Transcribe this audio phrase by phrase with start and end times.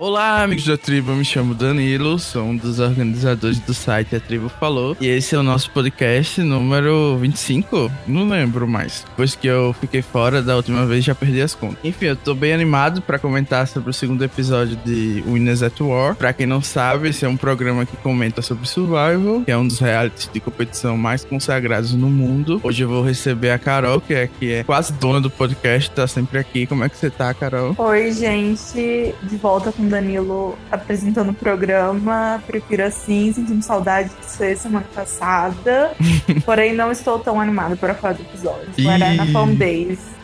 [0.00, 4.48] Olá, amigos da tribo, me chamo Danilo, sou um dos organizadores do site A Tribo
[4.48, 4.96] Falou.
[4.98, 7.92] E esse é o nosso podcast número 25?
[8.06, 9.04] Não lembro mais.
[9.10, 11.76] Depois que eu fiquei fora da última vez, já perdi as contas.
[11.84, 16.14] Enfim, eu tô bem animado para comentar sobre o segundo episódio de Winners at War.
[16.14, 19.68] Pra quem não sabe, esse é um programa que comenta sobre Survival, que é um
[19.68, 22.58] dos realities de competição mais consagrados no mundo.
[22.64, 26.06] Hoje eu vou receber a Carol, que é, que é quase dona do podcast, tá
[26.06, 26.66] sempre aqui.
[26.66, 27.74] Como é que você tá, Carol?
[27.76, 29.14] Oi, gente.
[29.22, 32.42] De volta com Danilo apresentando o programa.
[32.46, 35.92] Prefiro assim, sentindo saudade de você semana passada.
[36.44, 38.68] Porém, não estou tão animada para falar do episódio.
[38.78, 38.98] Na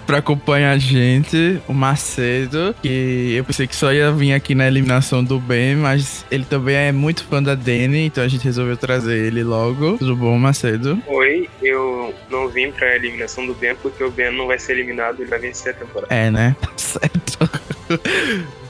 [0.06, 4.66] pra acompanhar a gente, o Macedo, que eu pensei que só ia vir aqui na
[4.66, 8.76] eliminação do Ben, mas ele também é muito fã da Dani, então a gente resolveu
[8.76, 9.98] trazer ele logo.
[9.98, 11.02] Tudo bom, Macedo?
[11.08, 15.20] Oi, eu não vim pra eliminação do Ben porque o Ben não vai ser eliminado,
[15.20, 16.14] ele vai vencer a temporada.
[16.14, 16.54] É, né?
[16.76, 17.50] certo.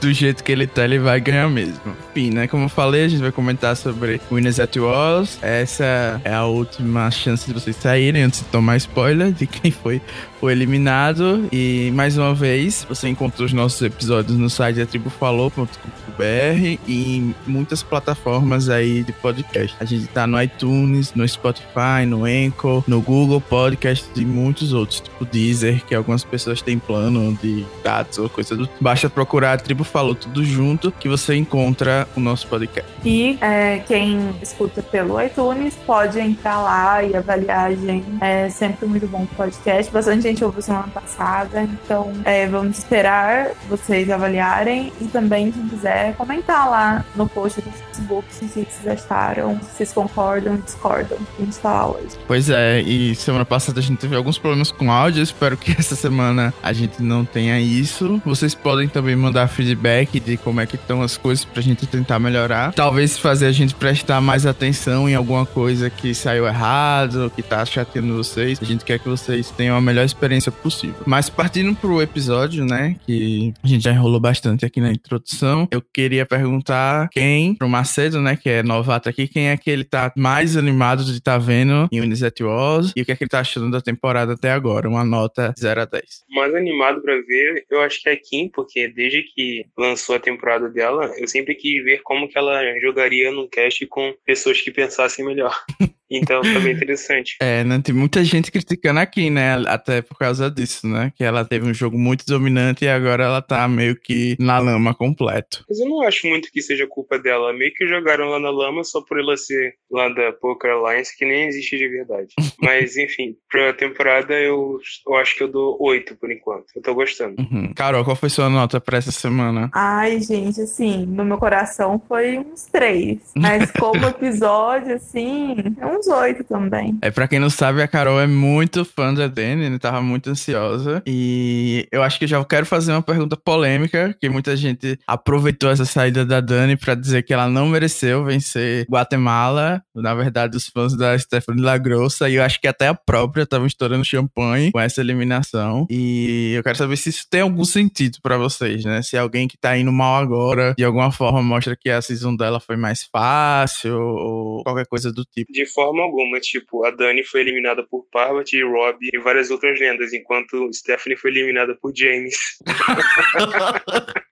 [0.07, 1.97] Do jeito que ele tá, ele vai ganhar mesmo.
[2.11, 2.47] Enfim, né?
[2.47, 5.39] Como eu falei, a gente vai comentar sobre Winners at Wars.
[5.43, 10.01] Essa é a última chance de vocês saírem antes de tomar spoiler de quem foi
[10.41, 11.49] o eliminado.
[11.53, 17.83] E mais uma vez, você encontra os nossos episódios no site atribufalou.com.br e em muitas
[17.83, 19.77] plataformas aí de podcast.
[19.81, 25.01] A gente tá no iTunes, no Spotify, no Anchor, no Google Podcast e muitos outros,
[25.01, 28.69] tipo Deezer, que algumas pessoas têm plano de dados ou coisa do.
[28.81, 32.93] Basta procurar a Tribo Falou tudo junto que você encontra o nosso podcast.
[33.03, 38.07] E é, quem escuta pelo iTunes pode entrar lá e avaliar a gente.
[38.21, 39.91] É sempre muito bom o podcast.
[39.91, 46.15] Bastante gente ouviu semana passada, então é, vamos esperar vocês avaliarem e também, quem quiser,
[46.17, 51.17] comentar lá no post do Facebook se vocês acharam, se vocês concordam, discordam.
[51.39, 52.19] A gente fala hoje.
[52.27, 55.23] Pois é, e semana passada a gente teve alguns problemas com áudio.
[55.23, 58.21] Espero que essa semana a gente não tenha isso.
[58.27, 61.87] Vocês podem também mandar feedback feedback de como é que estão as coisas pra gente
[61.87, 62.73] tentar melhorar.
[62.73, 67.65] Talvez fazer a gente prestar mais atenção em alguma coisa que saiu errado, que tá
[67.65, 68.59] chateando vocês.
[68.61, 70.97] A gente quer que vocês tenham a melhor experiência possível.
[71.07, 75.83] Mas partindo pro episódio, né, que a gente já enrolou bastante aqui na introdução, eu
[75.83, 80.13] queria perguntar quem, pro Macedo, né, que é novato aqui, quem é que ele tá
[80.17, 83.29] mais animado de estar tá vendo em Unisat Wars e o que é que ele
[83.29, 84.89] tá achando da temporada até agora?
[84.89, 86.05] Uma nota 0 a 10.
[86.31, 90.69] Mais animado para ver, eu acho que é Kim, porque desde que lançou a temporada
[90.69, 95.25] dela, eu sempre quis ver como que ela jogaria no cast com pessoas que pensassem
[95.25, 95.55] melhor.
[96.11, 97.37] Então foi bem interessante.
[97.41, 97.81] É, né?
[97.83, 99.63] Tem muita gente criticando aqui, né?
[99.67, 101.13] Até por causa disso, né?
[101.17, 104.95] Que ela teve um jogo muito dominante e agora ela tá meio que na lama
[104.95, 105.65] completo.
[105.69, 107.53] Mas eu não acho muito que seja culpa dela.
[107.53, 111.25] Meio que jogaram lá na lama só por ela ser lá da Poker Alliance, que
[111.25, 112.35] nem existe de verdade.
[112.61, 116.67] Mas, enfim, pra temporada eu, eu acho que eu dou oito por enquanto.
[116.75, 117.37] Eu tô gostando.
[117.39, 117.73] Uhum.
[117.75, 119.71] Carol, qual foi sua nota pra essa semana?
[119.75, 123.33] Ai, gente, assim, no meu coração foi uns três.
[123.37, 126.99] Mas como episódio, assim, é um uns oito também.
[127.03, 129.79] É, pra quem não sabe, a Carol é muito fã da Dani, né?
[129.79, 131.03] Tava muito ansiosa.
[131.07, 135.85] E eu acho que já quero fazer uma pergunta polêmica, que muita gente aproveitou essa
[135.85, 139.83] saída da Dani pra dizer que ela não mereceu vencer Guatemala.
[139.95, 143.67] Na verdade, os fãs da Stephanie Lagrossa, e eu acho que até a própria estavam
[143.67, 145.87] estourando champanhe com essa eliminação.
[145.91, 149.03] E eu quero saber se isso tem algum sentido para vocês, né?
[149.03, 152.61] Se alguém que tá indo mal agora, de alguma forma, mostra que a season dela
[152.61, 155.53] foi mais fácil, ou qualquer coisa do tipo.
[155.53, 156.41] De forma forma alguma.
[156.41, 161.31] Tipo, a Dani foi eliminada por Parvati, Rob e várias outras lendas, enquanto Stephanie foi
[161.31, 162.37] eliminada por James.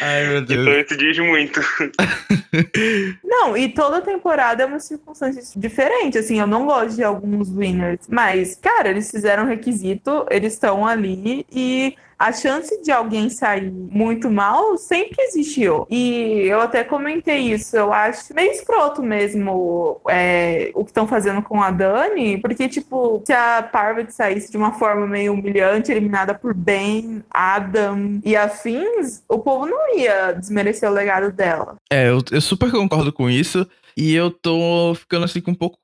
[0.00, 0.60] Ai, meu Deus.
[0.60, 1.60] Então isso diz muito.
[3.22, 6.18] Não, e toda temporada é uma circunstância diferente.
[6.18, 8.06] Assim, eu não gosto de alguns winners.
[8.08, 11.94] Mas, cara, eles fizeram requisito, eles estão ali e
[12.24, 15.86] a chance de alguém sair muito mal sempre existiu.
[15.90, 21.42] E eu até comentei isso, eu acho meio escroto mesmo é, o que estão fazendo
[21.42, 26.34] com a Dani, porque, tipo, se a Parvati saísse de uma forma meio humilhante, eliminada
[26.34, 31.76] por Ben, Adam e afins, o povo não ia desmerecer o legado dela.
[31.92, 33.68] É, eu, eu super concordo com isso.
[33.96, 35.78] E eu tô ficando assim um pouco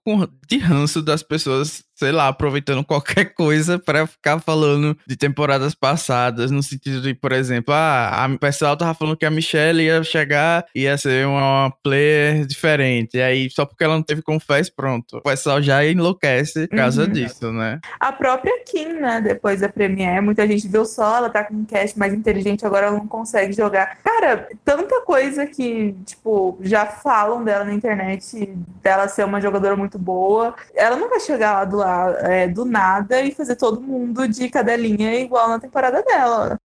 [0.49, 6.51] de ranço das pessoas sei lá, aproveitando qualquer coisa para ficar falando de temporadas passadas,
[6.51, 10.65] no sentido de, por exemplo, ah, o pessoal tava falando que a Michelle ia chegar
[10.75, 13.19] e ia ser uma player diferente.
[13.19, 15.19] E aí, só porque ela não teve confess, pronto.
[15.19, 17.13] O pessoal já enlouquece por causa uhum.
[17.13, 17.79] disso, né?
[17.99, 21.65] A própria Kim, né, depois da Premiere, muita gente viu só, ela tá com um
[21.67, 23.99] cast mais inteligente, agora ela não consegue jogar.
[24.03, 29.99] Cara, tanta coisa que, tipo, já falam dela na internet, dela ser uma jogadora muito
[29.99, 30.55] boa.
[30.75, 31.90] Ela não vai chegar lá do lado
[32.21, 36.59] é, do nada e fazer todo mundo de cadelinha igual na temporada dela.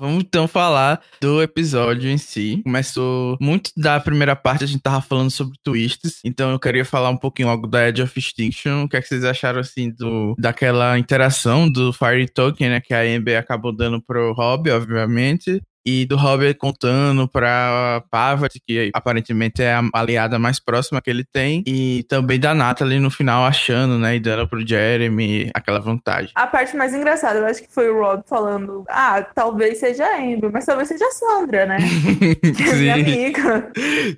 [0.00, 2.62] Vamos então falar do episódio em si.
[2.64, 7.10] Começou muito da primeira parte, a gente tava falando sobre twists, então eu queria falar
[7.10, 8.84] um pouquinho logo da Edge of Extinction.
[8.84, 12.94] O que, é que vocês acharam, assim, do, daquela interação do Fire Token, né, que
[12.94, 19.62] a Amber acabou dando pro Rob, obviamente, e do Robert contando pra Parvati, que aparentemente
[19.62, 23.98] é a aliada mais próxima que ele tem, e também da Natalie no final achando,
[23.98, 26.30] né, e dando pro Jeremy aquela vantagem.
[26.34, 30.18] A parte mais engraçada, eu acho que foi o Rob falando, ah, talvez seja a
[30.18, 31.78] Amber, mas talvez seja a Sandra, né?
[32.40, 33.72] que é minha amiga.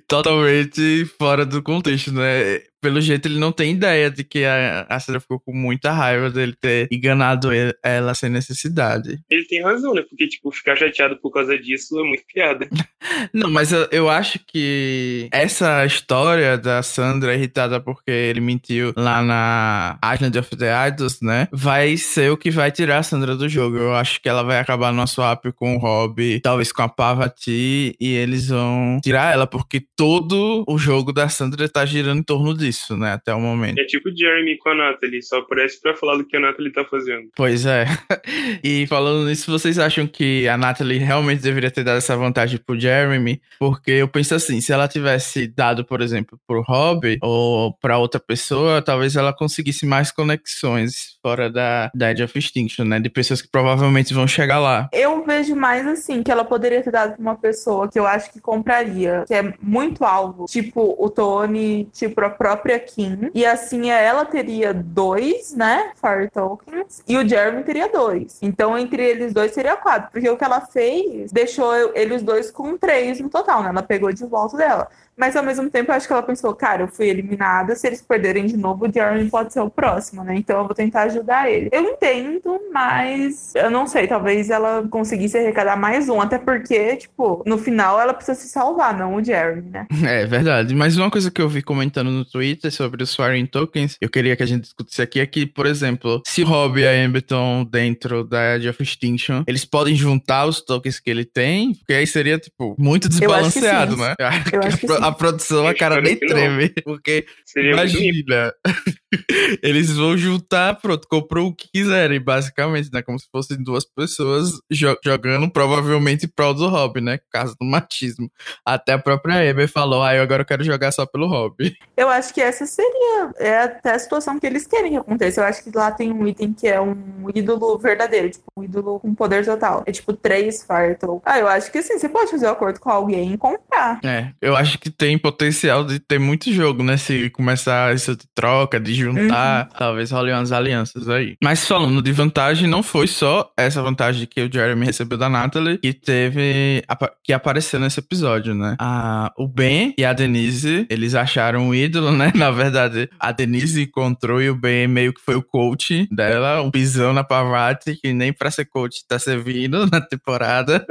[0.07, 2.61] Totalmente fora do contexto, né?
[2.83, 6.29] Pelo jeito, ele não tem ideia de que a, a Sandra ficou com muita raiva
[6.29, 7.47] dele ter enganado
[7.81, 9.21] ela sem necessidade.
[9.29, 10.01] Ele tem razão, né?
[10.01, 12.67] Porque, tipo, ficar chateado por causa disso é muito piada.
[13.33, 19.23] não, mas eu, eu, acho que essa história da Sandra irritada porque ele mentiu lá
[19.23, 21.47] na Island of the Idols, né?
[21.49, 23.77] Vai ser o que vai tirar a Sandra do jogo.
[23.77, 27.95] Eu acho que ela vai acabar no swap com o Rob, talvez com a Pavati,
[27.97, 32.53] e eles vão tirar ela, porque todo o jogo da Sandra tá girando em torno
[32.53, 33.79] disso isso, né, até o momento.
[33.79, 36.83] É tipo Jeremy com a Natalie, só aparece pra falar do que a Natalie tá
[36.83, 37.29] fazendo.
[37.35, 37.85] Pois é.
[38.63, 42.79] e falando nisso, vocês acham que a Natalie realmente deveria ter dado essa vantagem pro
[42.79, 43.39] Jeremy?
[43.59, 48.19] Porque eu penso assim, se ela tivesse dado, por exemplo, pro Rob ou pra outra
[48.19, 52.99] pessoa, talvez ela conseguisse mais conexões fora da, da Edge of Extinction, né?
[52.99, 54.89] De pessoas que provavelmente vão chegar lá.
[54.91, 58.31] Eu vejo mais assim, que ela poderia ter dado pra uma pessoa que eu acho
[58.31, 63.29] que compraria, que é muito alvo, tipo o Tony, tipo a própria própria Kim.
[63.33, 65.91] E assim ela teria dois, né?
[65.95, 67.03] Fire Tokens.
[67.07, 68.39] E o Jeremy teria dois.
[68.41, 70.09] Então, entre eles dois seria quatro.
[70.11, 73.69] Porque o que ela fez deixou eles dois com três no total, né?
[73.69, 74.87] Ela pegou de volta dela.
[75.17, 78.01] Mas ao mesmo tempo, eu acho que ela pensou, cara, eu fui eliminada, se eles
[78.01, 80.35] perderem de novo, o Jeremy pode ser o próximo, né?
[80.35, 81.69] Então eu vou tentar ajudar ele.
[81.71, 87.43] Eu entendo, mas eu não sei, talvez ela conseguisse arrecadar mais um, até porque, tipo,
[87.45, 89.87] no final ela precisa se salvar, não o Jeremy, né?
[90.13, 90.75] É verdade.
[90.75, 94.35] Mas uma coisa que eu vi comentando no Twitter sobre os Swearing Tokens, eu queria
[94.35, 98.23] que a gente discutisse aqui é que, por exemplo, se Rob e a Amberton dentro
[98.23, 102.37] da Edge of Extinction, eles podem juntar os tokens que ele tem, porque aí seria,
[102.37, 104.13] tipo, muito desbalanceado, né?
[104.19, 104.27] Eu
[104.59, 106.69] acho que sim a produção, a cara nem treme.
[106.83, 108.53] Porque, Seria imagina,
[109.61, 113.01] eles vão juntar, pronto, comprou o que quiserem, basicamente, né?
[113.01, 117.19] Como se fossem duas pessoas jo jogando, provavelmente, prol do hobby, né?
[117.31, 118.31] Caso do machismo.
[118.65, 121.75] Até a própria Eber falou, ah, eu agora quero jogar só pelo hobby.
[121.95, 125.41] Eu acho que essa seria é até a situação que eles querem que aconteça.
[125.41, 128.99] Eu acho que lá tem um item que é um ídolo verdadeiro, tipo, um ídolo
[128.99, 129.83] com poder total.
[129.85, 131.21] É tipo três Fartle.
[131.25, 133.99] Ah, eu acho que assim, você pode fazer um acordo com alguém e comprar.
[134.03, 136.97] É, eu acho que tem potencial de ter muito jogo, né?
[136.97, 139.77] Se começar de troca, de juntar, uhum.
[139.77, 141.35] talvez role umas alianças aí.
[141.43, 145.77] Mas falando de vantagem, não foi só essa vantagem que o Jeremy recebeu da Natalie
[145.77, 146.83] que teve,
[147.23, 148.75] que apareceu nesse episódio, né?
[148.79, 152.31] A, o Ben e a Denise, eles acharam um ídolo, né?
[152.35, 156.71] Na verdade, a Denise encontrou e o Ben meio que foi o coach dela, um
[156.71, 160.85] pisão na Pavati, que nem pra ser coach tá servindo na temporada.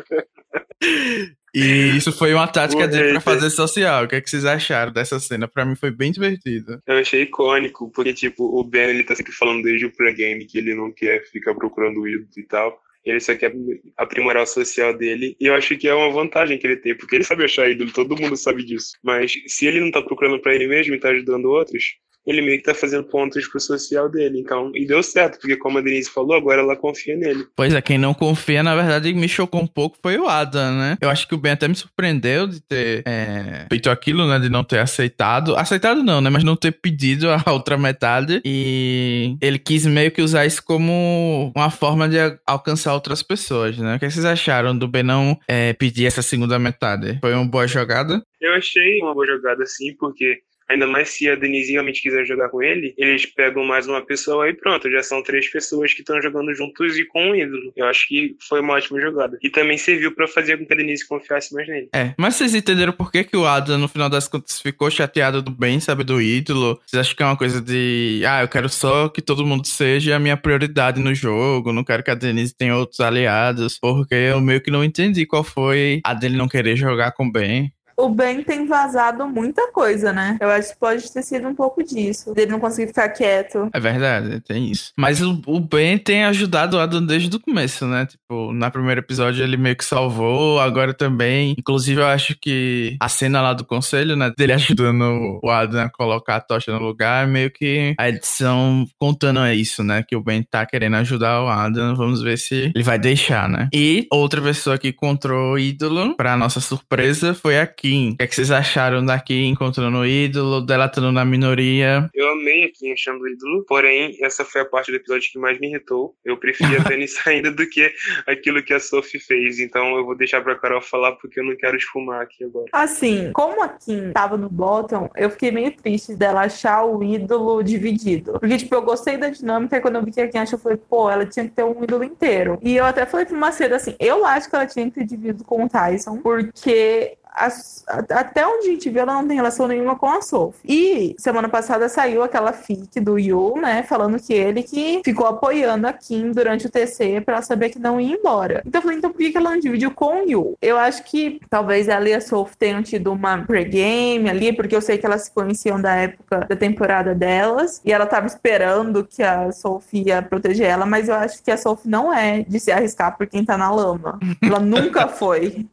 [1.55, 1.61] E
[1.97, 4.05] isso foi uma tática dele pra fazer social.
[4.05, 5.47] O que, é que vocês acharam dessa cena?
[5.47, 6.81] Pra mim foi bem divertido.
[6.87, 10.59] Eu achei icônico, porque, tipo, o Ben, ele tá sempre falando desde o pré-game que
[10.59, 12.81] ele não quer ficar procurando ídolos e tal.
[13.05, 13.53] Ele só quer
[13.97, 15.37] aprimorar o social dele.
[15.41, 17.93] E eu acho que é uma vantagem que ele tem, porque ele sabe achar ídolo,
[17.93, 18.93] todo mundo sabe disso.
[19.03, 21.97] Mas se ele não tá procurando para ele mesmo e tá ajudando outros,
[22.27, 24.41] ele meio que tá fazendo pontos pro social dele.
[24.41, 27.47] Então, e deu certo, porque como a Denise falou, agora ela confia nele.
[27.57, 30.97] Pois é, quem não confia, na verdade, me chocou um pouco foi o Adam, né?
[31.01, 34.39] Eu acho que o Ben até me surpreendeu de ter é, feito aquilo, né?
[34.39, 35.57] De não ter aceitado.
[35.57, 36.31] Aceitado não, né?
[36.31, 38.41] Mas não ter pedido a outra metade.
[38.45, 43.97] E ele quis meio que usar isso como uma forma de alcançar outras pessoas, né?
[43.97, 47.19] O que vocês acharam do Ben não é, pedir essa segunda metade?
[47.21, 48.23] Foi uma boa jogada?
[48.41, 50.41] Eu achei uma boa jogada, sim, porque
[50.73, 54.49] Ainda mais se a Denise realmente quiser jogar com ele, eles pegam mais uma pessoa
[54.49, 57.73] e pronto, já são três pessoas que estão jogando juntos e com um ídolo.
[57.77, 59.39] Eu acho que foi uma ótima jogada.
[59.43, 61.91] E também serviu para fazer com que a Denise confiasse mais nele.
[61.95, 65.43] É, mas vocês entenderam por que, que o Adam, no final das contas, ficou chateado
[65.43, 66.81] do bem, sabe, do ídolo?
[66.87, 70.17] Vocês acham que é uma coisa de, ah, eu quero só que todo mundo seja
[70.17, 74.41] a minha prioridade no jogo, não quero que a Denise tenha outros aliados, porque eu
[74.41, 77.71] meio que não entendi qual foi a dele não querer jogar com o Ben.
[77.97, 80.37] O Ben tem vazado muita coisa, né?
[80.41, 82.33] Eu acho que pode ter sido um pouco disso.
[82.35, 83.69] Dele não conseguir ficar quieto.
[83.73, 84.93] É verdade, tem isso.
[84.97, 88.07] Mas o, o Ben tem ajudado o Adam desde o começo, né?
[88.07, 91.55] Tipo, na primeiro episódio ele meio que salvou, agora também.
[91.59, 94.33] Inclusive, eu acho que a cena lá do conselho, né?
[94.37, 99.47] Dele ajudando o Adam a colocar a tocha no lugar, meio que a edição contando
[99.49, 100.03] isso, né?
[100.07, 101.95] Que o Ben tá querendo ajudar o Adam.
[101.95, 103.69] Vamos ver se ele vai deixar, né?
[103.73, 108.13] E outra pessoa que encontrou o ídolo, pra nossa surpresa, foi a Kim.
[108.13, 112.09] O que, é que vocês acharam da Kim encontrando o ídolo, dela estando na minoria?
[112.15, 115.39] Eu amei a Kim achando o ídolo, porém, essa foi a parte do episódio que
[115.39, 116.15] mais me irritou.
[116.25, 117.93] Eu preferia a Dani saindo do que
[118.25, 119.59] aquilo que a Sophie fez.
[119.59, 122.67] Então eu vou deixar pra Carol falar porque eu não quero esfumar aqui agora.
[122.73, 127.65] Assim, como a Kim tava no bottom, eu fiquei meio triste dela achar o ídolo
[127.65, 128.39] dividido.
[128.39, 130.63] Porque, tipo, eu gostei da dinâmica e quando eu vi que a Kim achou, eu
[130.63, 132.61] falei, pô, ela tinha que ter um ídolo inteiro.
[132.63, 135.43] E eu até falei pra Macedo assim, eu acho que ela tinha que ter dividido
[135.43, 139.97] com o Tyson, porque as, até onde a gente viu, ela não tem relação nenhuma
[139.97, 140.61] com a Sophie.
[140.65, 143.83] E semana passada saiu aquela fic do Yu, né?
[143.83, 147.79] Falando que ele que ficou apoiando a Kim durante o TC pra ela saber que
[147.79, 148.63] não ia embora.
[148.67, 150.57] Então eu falei, então por que ela não dividiu com o Yu?
[150.61, 154.81] Eu acho que talvez ela e a Sophie tenham tido uma pregame ali, porque eu
[154.81, 157.81] sei que elas se conheciam da época da temporada delas.
[157.85, 161.57] E ela tava esperando que a Sophie ia proteger ela, mas eu acho que a
[161.57, 164.19] Sophie não é de se arriscar por quem tá na lama.
[164.43, 165.67] Ela nunca foi.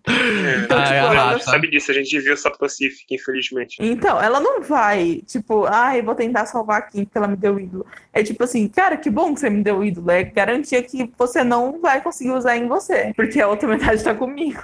[0.64, 3.78] Então, tipo, ela sabe disso, a gente viu South Pacific, infelizmente.
[3.80, 7.60] Então, ela não vai, tipo, ai, ah, vou tentar salvar aqui porque ela me deu
[7.60, 7.86] ídolo.
[8.14, 10.12] É tipo assim, cara, que bom que você me deu ídolo.
[10.12, 14.14] É garantia que você não vai conseguir usar em você, porque a outra metade tá
[14.14, 14.64] comigo.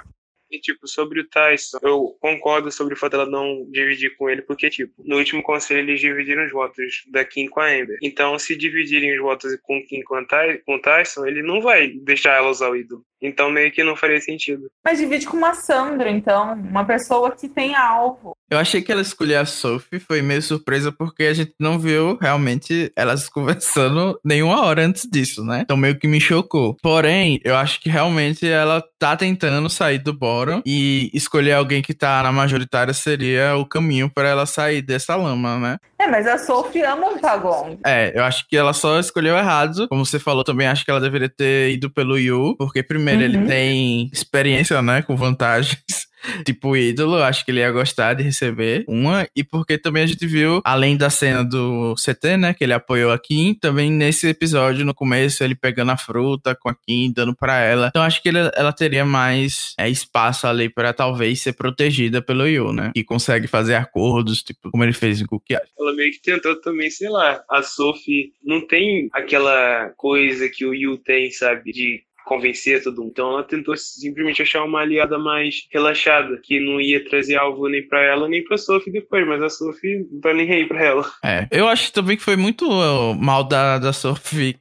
[0.50, 4.42] E, tipo, sobre o Tyson, eu concordo sobre o fato dela não dividir com ele,
[4.42, 7.98] porque, tipo, no último conselho eles dividiram os votos da Kim com a Amber.
[8.00, 10.24] Então, se dividirem os votos com Kim com,
[10.64, 13.04] com o Tyson, ele não vai deixar ela usar o ídolo.
[13.20, 14.70] Então meio que não faria sentido.
[14.84, 18.36] Mas divide com uma Sandra, então, uma pessoa que tem alvo.
[18.48, 22.16] Eu achei que ela escolheu a Sophie, foi meio surpresa porque a gente não viu
[22.20, 25.62] realmente elas conversando nenhuma hora antes disso, né?
[25.62, 26.76] Então meio que me chocou.
[26.82, 31.94] Porém, eu acho que realmente ela tá tentando sair do bórum e escolher alguém que
[31.94, 35.78] tá na majoritária seria o caminho para ela sair dessa lama, né?
[36.06, 37.78] É, mas a Sophie ama o Tagong.
[37.84, 39.88] É, eu acho que ela só escolheu errado.
[39.88, 43.26] Como você falou, também acho que ela deveria ter ido pelo Yu, porque primeiro uhum.
[43.26, 46.06] ele tem experiência, né, com vantagens
[46.44, 50.26] tipo ídolo, acho que ele ia gostar de receber uma, e porque também a gente
[50.26, 54.84] viu, além da cena do CT, né, que ele apoiou a Kim, também nesse episódio,
[54.84, 57.88] no começo, ele pegando a fruta com a Kim, dando para ela.
[57.88, 62.46] Então acho que ele, ela teria mais é, espaço ali para talvez ser protegida pelo
[62.46, 66.20] Yu, né, e consegue fazer acordos, tipo, como ele fez em Cookie Ela meio que
[66.20, 71.72] tentou também, sei lá, a Sophie não tem aquela coisa que o Yu tem, sabe,
[71.72, 73.10] de convencer todo mundo.
[73.12, 77.86] Então ela tentou simplesmente achar uma aliada mais relaxada, que não ia trazer alvo nem
[77.86, 81.10] para ela nem pra Sophie depois, mas a Sophie não tá nem aí pra ela.
[81.24, 82.68] É, eu acho também que foi muito
[83.14, 84.56] mal da, da Sophie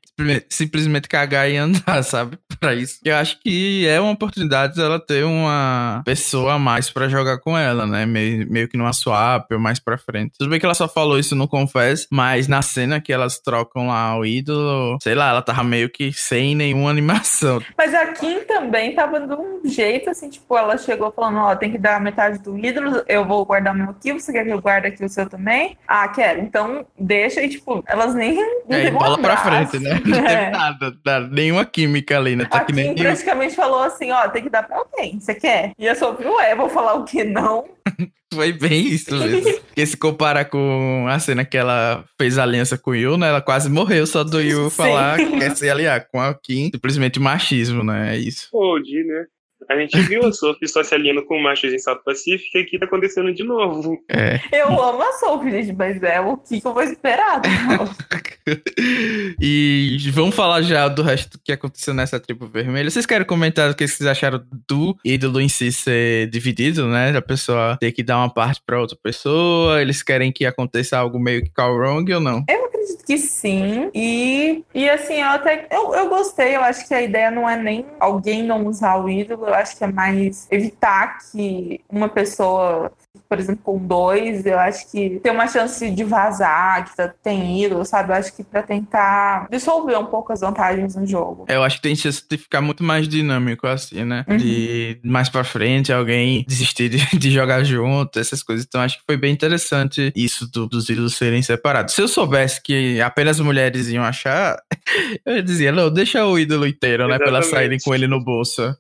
[0.50, 2.38] simplesmente cagar e andar, sabe?
[2.60, 3.00] Pra isso.
[3.04, 7.58] Eu acho que é uma oportunidade dela ter uma pessoa a mais para jogar com
[7.58, 8.06] ela, né?
[8.06, 10.34] Meio, meio que numa swap ou mais pra frente.
[10.38, 13.88] Tudo bem que ela só falou isso no Confess, mas na cena que elas trocam
[13.88, 17.55] lá o ídolo, sei lá, ela tava meio que sem nenhuma animação.
[17.78, 21.72] Mas a Kim também tava de um jeito assim, tipo, ela chegou falando, ó, tem
[21.72, 24.62] que dar metade do ídolo, eu vou guardar o meu aqui, você quer que eu
[24.62, 25.78] guarde aqui o seu também?
[25.88, 26.40] Ah, quero.
[26.42, 28.40] Então deixa e, tipo, elas nem.
[28.70, 30.02] É, bola um pra frente, né?
[30.06, 30.22] Não é.
[30.22, 32.46] teve nada, nada, nenhuma química ali, né?
[32.46, 35.72] Tá a Kim nem praticamente falou assim, ó, tem que dar pra alguém, você quer?
[35.78, 37.75] E eu só ué, vou falar o que não.
[38.34, 39.44] Foi bem isso mesmo.
[39.68, 43.30] Porque se compara com a cena que ela fez aliança com o Yu, né?
[43.30, 46.70] Ela quase morreu só do Yu falar que quer se aliar com a Kim.
[46.72, 48.16] Simplesmente machismo, né?
[48.16, 48.50] É isso.
[48.52, 49.26] Pô, né?
[49.70, 52.80] A gente viu a Sophie só se alinhando com machos em South Pacific e aqui
[52.80, 53.98] tá acontecendo de novo.
[54.10, 54.40] É.
[54.52, 57.42] Eu amo a Sophie, gente, mas é o que eu vou esperar.
[59.40, 62.90] e vamos falar já do resto que aconteceu nessa tribo vermelha.
[62.90, 67.16] Vocês querem comentar o que vocês acharam do ídolo em si ser dividido, né?
[67.16, 69.82] A pessoa ter que dar uma parte pra outra pessoa.
[69.82, 72.44] Eles querem que aconteça algo meio que call wrong ou não?
[72.50, 73.90] Eu acredito que sim.
[73.94, 76.56] E, e assim, eu até eu, eu gostei.
[76.56, 79.48] Eu acho que a ideia não é nem alguém não usar o ídolo.
[79.48, 82.92] Eu acho que é mais evitar que uma pessoa
[83.28, 87.64] por exemplo, com dois, eu acho que tem uma chance de vazar, que tá, tem
[87.64, 88.12] ídolo, sabe?
[88.12, 91.46] Eu acho que pra tentar dissolver um pouco as vantagens no jogo.
[91.48, 94.26] Eu acho que tem chance de ficar muito mais dinâmico, assim, né?
[94.28, 94.38] Uhum.
[94.38, 98.66] De mais pra frente alguém desistir de, de, jogar junto, essas coisas.
[98.68, 101.94] Então acho que foi bem interessante isso do, dos ídolos serem separados.
[101.94, 104.58] Se eu soubesse que apenas mulheres iam achar,
[105.26, 107.18] eu dizia, não, deixa o ídolo inteiro, né?
[107.18, 108.76] Pra elas saírem com ele no bolso.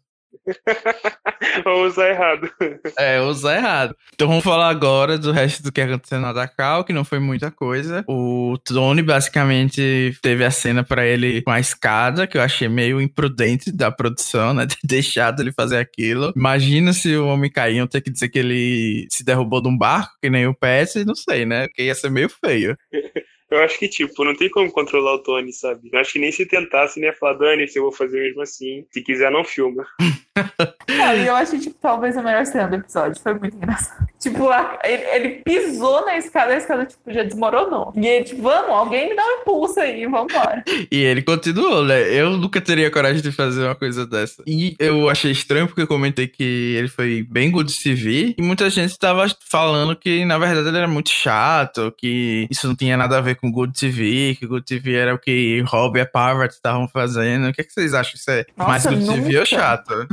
[1.66, 2.50] Ou usar errado.
[2.98, 3.96] É, usar errado.
[4.14, 7.52] Então vamos falar agora do resto do que aconteceu na Dakar, que não foi muita
[7.52, 8.04] coisa.
[8.08, 13.02] O Tony basicamente teve a cena para ele com a escada, que eu achei meio
[13.02, 14.66] imprudente da produção, né?
[14.76, 16.34] Ter deixado ele fazer aquilo.
[16.36, 20.14] Imagina se o homem caiu, ter que dizer que ele se derrubou de um barco,
[20.22, 21.68] que nem o PS, não sei, né?
[21.68, 22.78] Porque ia ser meio feio.
[23.50, 25.90] Eu acho que, tipo, não tem como controlar o Tony, sabe?
[25.94, 28.42] Eu acho que nem se tentasse, nem ia falar, Dani, se eu vou fazer mesmo
[28.42, 28.86] assim.
[28.92, 29.86] Se quiser, não filma.
[30.88, 33.22] Não, e eu acho, tipo, talvez a melhor cena do episódio.
[33.22, 34.08] Foi muito engraçado.
[34.26, 37.94] Tipo, a, ele, ele, pisou na escada, a escada, tipo, já desmoronou.
[37.96, 40.64] E ele, tipo, vamos, alguém me dá um impulso aí, vambora.
[40.92, 42.12] E ele continuou, né?
[42.12, 44.44] Eu nunca teria coragem de fazer uma coisa dessa.
[44.48, 48.34] E eu achei estranho porque eu comentei que ele foi bem good CV.
[48.38, 52.76] E muita gente tava falando que, na verdade, ele era muito chato, que isso não
[52.76, 56.06] tinha nada a ver com Good TV, que Good TV era o que Rob e
[56.06, 57.50] Parvati estavam fazendo.
[57.50, 58.14] O que, é que vocês acham?
[58.16, 59.22] Isso é Nossa, mais Good nunca.
[59.22, 60.08] TV ou chato?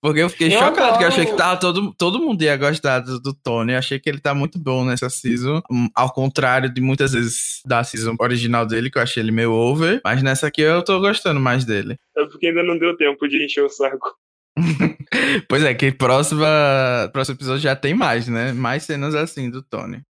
[0.00, 0.90] Porque eu fiquei eu chocado, adoro.
[0.90, 3.74] porque eu achei que tava todo, todo mundo ia gostar do, do Tony.
[3.74, 5.62] Achei que ele tá muito bom nessa season.
[5.70, 9.52] Hum, ao contrário de muitas vezes da season original dele, que eu achei ele meio
[9.52, 10.02] over.
[10.04, 11.96] Mas nessa aqui eu tô gostando mais dele.
[12.14, 14.14] É porque ainda não deu tempo de encher o saco.
[15.48, 16.46] pois é, que próxima,
[17.10, 18.52] próximo episódio já tem mais, né?
[18.52, 20.02] Mais cenas assim do Tony.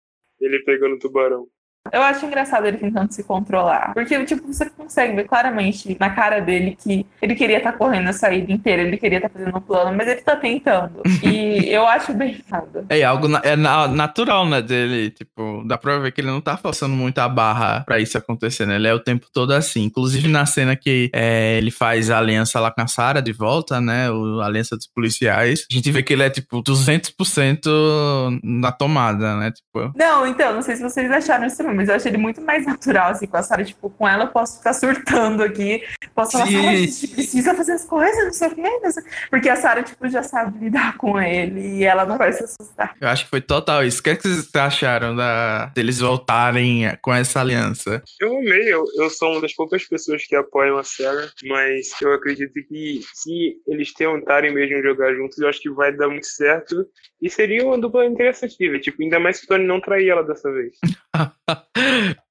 [0.41, 1.45] Ele pegando o tubarão.
[1.91, 3.93] Eu acho engraçado ele tentando se controlar.
[3.93, 8.09] Porque, tipo, você consegue ver claramente na cara dele que ele queria estar tá correndo
[8.09, 11.01] a saída inteira, ele queria estar tá fazendo um plano, mas ele tá tentando.
[11.23, 12.85] E eu acho bem errado.
[12.89, 15.11] É algo é natural, né, dele.
[15.11, 18.65] Tipo, dá pra ver que ele não tá forçando muito a barra pra isso acontecer,
[18.65, 18.75] né?
[18.75, 19.83] Ele é o tempo todo assim.
[19.83, 23.79] Inclusive na cena que é, ele faz a aliança lá com a Sarah de volta,
[23.81, 24.09] né?
[24.11, 25.65] O, a aliança dos policiais.
[25.69, 29.51] A gente vê que ele é, tipo, 200% na tomada, né?
[29.51, 29.91] Tipo...
[29.95, 33.11] Não, então, não sei se vocês acharam isso mas eu achei ele muito mais natural,
[33.11, 35.83] assim, com a Sarah, tipo, com ela eu posso ficar surtando aqui,
[36.15, 39.03] posso falar, Sarah, a gente precisa fazer as coisas, não sei o quê, não sei...
[39.29, 42.95] porque a Sarah, tipo, já sabe lidar com ele e ela não vai se assustar.
[42.99, 43.99] Eu acho que foi total isso.
[43.99, 45.67] O que, é que vocês acharam da...
[45.67, 48.01] deles voltarem com essa aliança?
[48.19, 52.11] Eu amei, eu, eu sou uma das poucas pessoas que apoiam a Sarah, mas eu
[52.13, 56.87] acredito que se eles tentarem mesmo jogar juntos, eu acho que vai dar muito certo
[57.21, 60.51] e seria uma dupla interessante, tipo, ainda mais se o Tony não trair ela dessa
[60.51, 60.73] vez.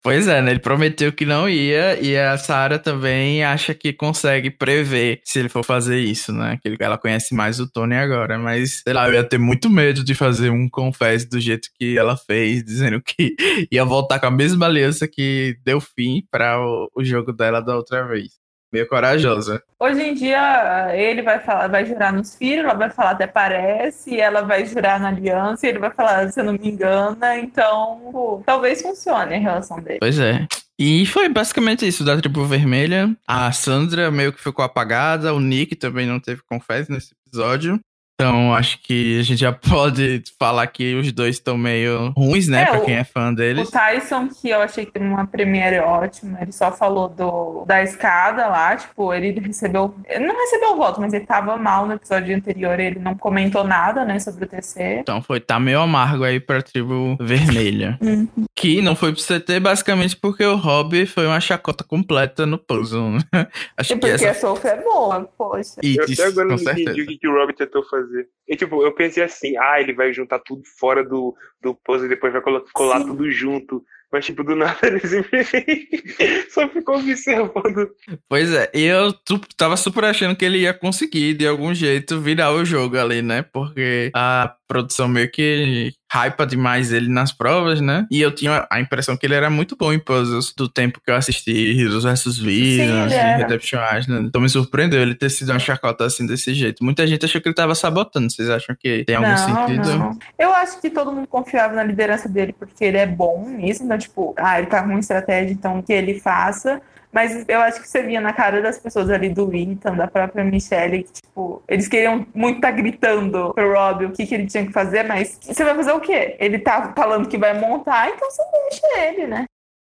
[0.02, 0.52] Pois é, né?
[0.52, 5.48] Ele prometeu que não ia e a Sarah também acha que consegue prever se ele
[5.48, 6.58] for fazer isso, né?
[6.62, 10.04] Que ela conhece mais o Tony agora, mas sei lá, eu ia ter muito medo
[10.04, 13.34] de fazer um confesso do jeito que ela fez, dizendo que
[13.70, 18.06] ia voltar com a mesma aliança que deu fim para o jogo dela da outra
[18.06, 18.45] vez.
[18.72, 19.62] Meio corajosa.
[19.78, 24.18] Hoje em dia, ele vai falar, vai jurar nos filhos, ela vai falar até parece,
[24.18, 28.42] ela vai jurar na aliança, e ele vai falar, você não me engana, então pô,
[28.44, 29.98] talvez funcione a relação dele.
[30.00, 30.46] Pois é.
[30.78, 33.16] E foi basicamente isso da tribo vermelha.
[33.26, 37.80] A Sandra meio que ficou apagada, o Nick também não teve confesso nesse episódio.
[38.18, 42.62] Então, acho que a gente já pode falar que os dois estão meio ruins, né?
[42.62, 43.68] É, pra quem é fã deles.
[43.68, 47.82] O Tyson, que eu achei que teve uma premiere ótima, ele só falou do, da
[47.82, 49.94] escada lá, tipo, ele recebeu.
[50.08, 53.62] Ele não recebeu o voto, mas ele tava mal no episódio anterior, ele não comentou
[53.64, 55.00] nada, né, sobre o TC.
[55.00, 57.98] Então foi, tá meio amargo aí pra tribo vermelha.
[58.06, 58.28] Uhum.
[58.54, 63.10] Que não foi pro CT basicamente porque o Rob foi uma chacota completa no puzzle,
[63.10, 63.20] né?
[63.76, 64.30] Acho e porque essa...
[64.30, 65.80] a Sophie é boa, poxa.
[65.82, 68.28] E, eu até agora não entendi o que o Rob tentou fazer fazer.
[68.48, 72.10] E tipo, eu pensei assim, ah, ele vai juntar tudo fora do, do puzzle e
[72.10, 72.42] depois vai
[72.72, 73.06] colar Sim.
[73.06, 73.84] tudo junto.
[74.12, 75.88] Mas, tipo, do nada ele simplesmente
[76.50, 77.90] só ficou observando.
[78.28, 79.12] Pois é, e eu
[79.56, 83.42] tava super achando que ele ia conseguir, de algum jeito, virar o jogo ali, né?
[83.42, 88.06] Porque a produção meio que hypa demais ele nas provas, né?
[88.10, 91.10] E eu tinha a impressão que ele era muito bom em puzzles do tempo que
[91.10, 94.26] eu assisti Heroes vs Villains e Redemption Island.
[94.26, 96.84] Então me surpreendeu ele ter sido uma chacota assim desse jeito.
[96.84, 98.30] Muita gente achou que ele tava sabotando.
[98.30, 99.98] Vocês acham que tem algum não, sentido?
[99.98, 100.18] Não.
[100.38, 103.82] Eu acho que todo mundo confiava na liderança dele porque ele é bom nisso.
[103.82, 106.80] Então, tipo, ah, ele tá com uma estratégia, então que ele faça.
[107.16, 110.44] Mas eu acho que você via na cara das pessoas ali do Ethan, da própria
[110.44, 114.44] Michelle, que, tipo, eles queriam muito estar tá gritando pro Rob o que, que ele
[114.44, 116.36] tinha que fazer, mas você vai fazer o quê?
[116.38, 119.46] Ele tá falando que vai montar, então você deixa ele, né?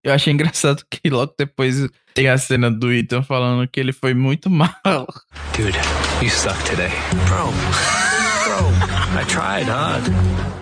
[0.02, 4.14] Eu achei engraçado que logo depois tem a cena do Ethan falando que ele foi
[4.14, 4.72] muito mal.
[5.58, 5.78] Dude,
[6.24, 6.88] you suck today.
[7.28, 7.52] Bro,
[8.46, 10.04] bro, I tried hard.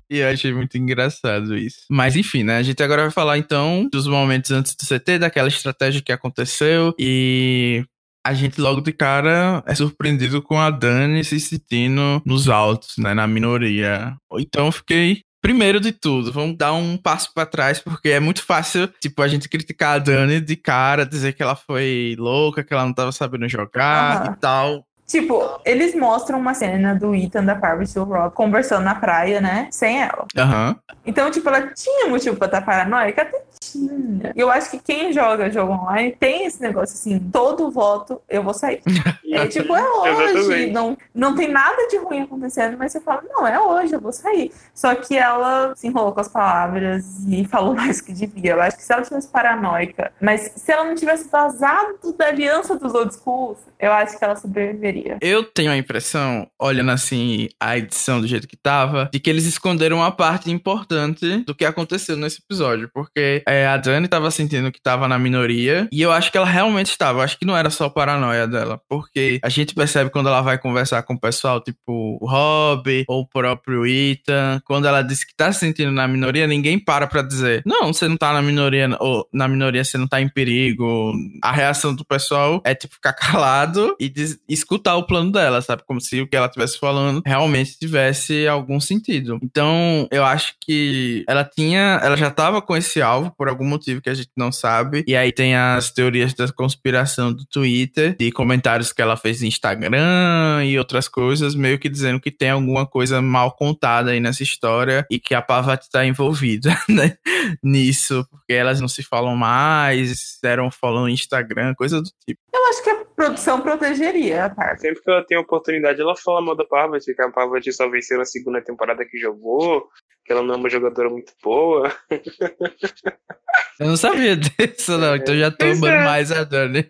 [0.10, 1.82] E eu achei muito engraçado isso.
[1.90, 2.58] Mas enfim, né?
[2.58, 6.94] A gente agora vai falar então dos momentos antes do CT, daquela estratégia que aconteceu
[6.98, 7.84] e
[8.26, 13.14] a gente logo de cara é surpreendido com a Dani se sentindo nos altos, né,
[13.14, 14.16] na minoria.
[14.40, 18.44] Então eu fiquei Primeiro de tudo, vamos dar um passo para trás, porque é muito
[18.44, 22.74] fácil, tipo, a gente criticar a Dani de cara, dizer que ela foi louca, que
[22.74, 24.84] ela não tava sabendo jogar e tal.
[25.08, 29.40] Tipo, eles mostram uma cena do Ethan, da Parvati e do Rob conversando na praia,
[29.40, 29.70] né?
[29.72, 30.26] Sem ela.
[30.38, 30.76] Aham.
[31.06, 33.22] Então, tipo, ela tinha motivo pra estar paranoica?
[33.22, 33.42] Até
[33.72, 34.34] tinha.
[34.36, 38.54] Eu acho que quem joga jogo online tem esse negócio assim, todo voto eu vou
[38.54, 38.82] sair.
[39.32, 40.72] é tipo, é hoje.
[40.72, 44.12] Não, não tem nada de ruim acontecendo, mas você fala, não, é hoje, eu vou
[44.12, 44.52] sair.
[44.74, 48.52] Só que ela se enrolou com as palavras e falou mais que devia.
[48.52, 52.76] Eu acho que se ela tivesse paranoica, mas se ela não tivesse vazado da aliança
[52.76, 54.97] dos old schools, eu acho que ela sobreviveria.
[55.22, 59.46] Eu tenho a impressão, olhando assim a edição do jeito que tava, de que eles
[59.46, 62.90] esconderam uma parte importante do que aconteceu nesse episódio.
[62.94, 65.88] Porque é, a Dani tava sentindo que tava na minoria.
[65.92, 67.24] E eu acho que ela realmente estava.
[67.24, 68.80] Acho que não era só paranoia dela.
[68.90, 73.22] Porque a gente percebe quando ela vai conversar com o pessoal, tipo o Rob ou
[73.22, 77.22] o próprio Ethan, quando ela diz que tá se sentindo na minoria, ninguém para pra
[77.22, 81.14] dizer: Não, você não tá na minoria, ou na minoria você não tá em perigo.
[81.44, 84.12] A reação do pessoal é tipo ficar calado e
[84.48, 85.84] escutar o plano dela, sabe?
[85.86, 89.40] Como se o que ela estivesse falando realmente tivesse algum sentido.
[89.42, 94.02] Então, eu acho que ela tinha, ela já tava com esse alvo por algum motivo
[94.02, 95.04] que a gente não sabe.
[95.08, 99.48] E aí tem as teorias da conspiração do Twitter, de comentários que ela fez no
[99.48, 104.44] Instagram e outras coisas, meio que dizendo que tem alguma coisa mal contada aí nessa
[104.44, 107.18] história e que a Parvati tá envolvida, né?
[107.64, 112.40] Nisso, porque elas não se falam mais, eram falando no Instagram, coisa do tipo.
[112.54, 114.77] Eu acho que a produção protegeria a Parvati.
[114.78, 117.90] Sempre que ela tem a oportunidade, ela fala mal da Parvati, que a Parvati só
[117.90, 119.88] venceu na segunda temporada que jogou,
[120.26, 121.92] que ela não é uma jogadora muito boa.
[123.80, 125.16] Eu não sabia disso, não.
[125.16, 126.04] Então já tô Pois amando é.
[126.04, 126.86] mais a Dani.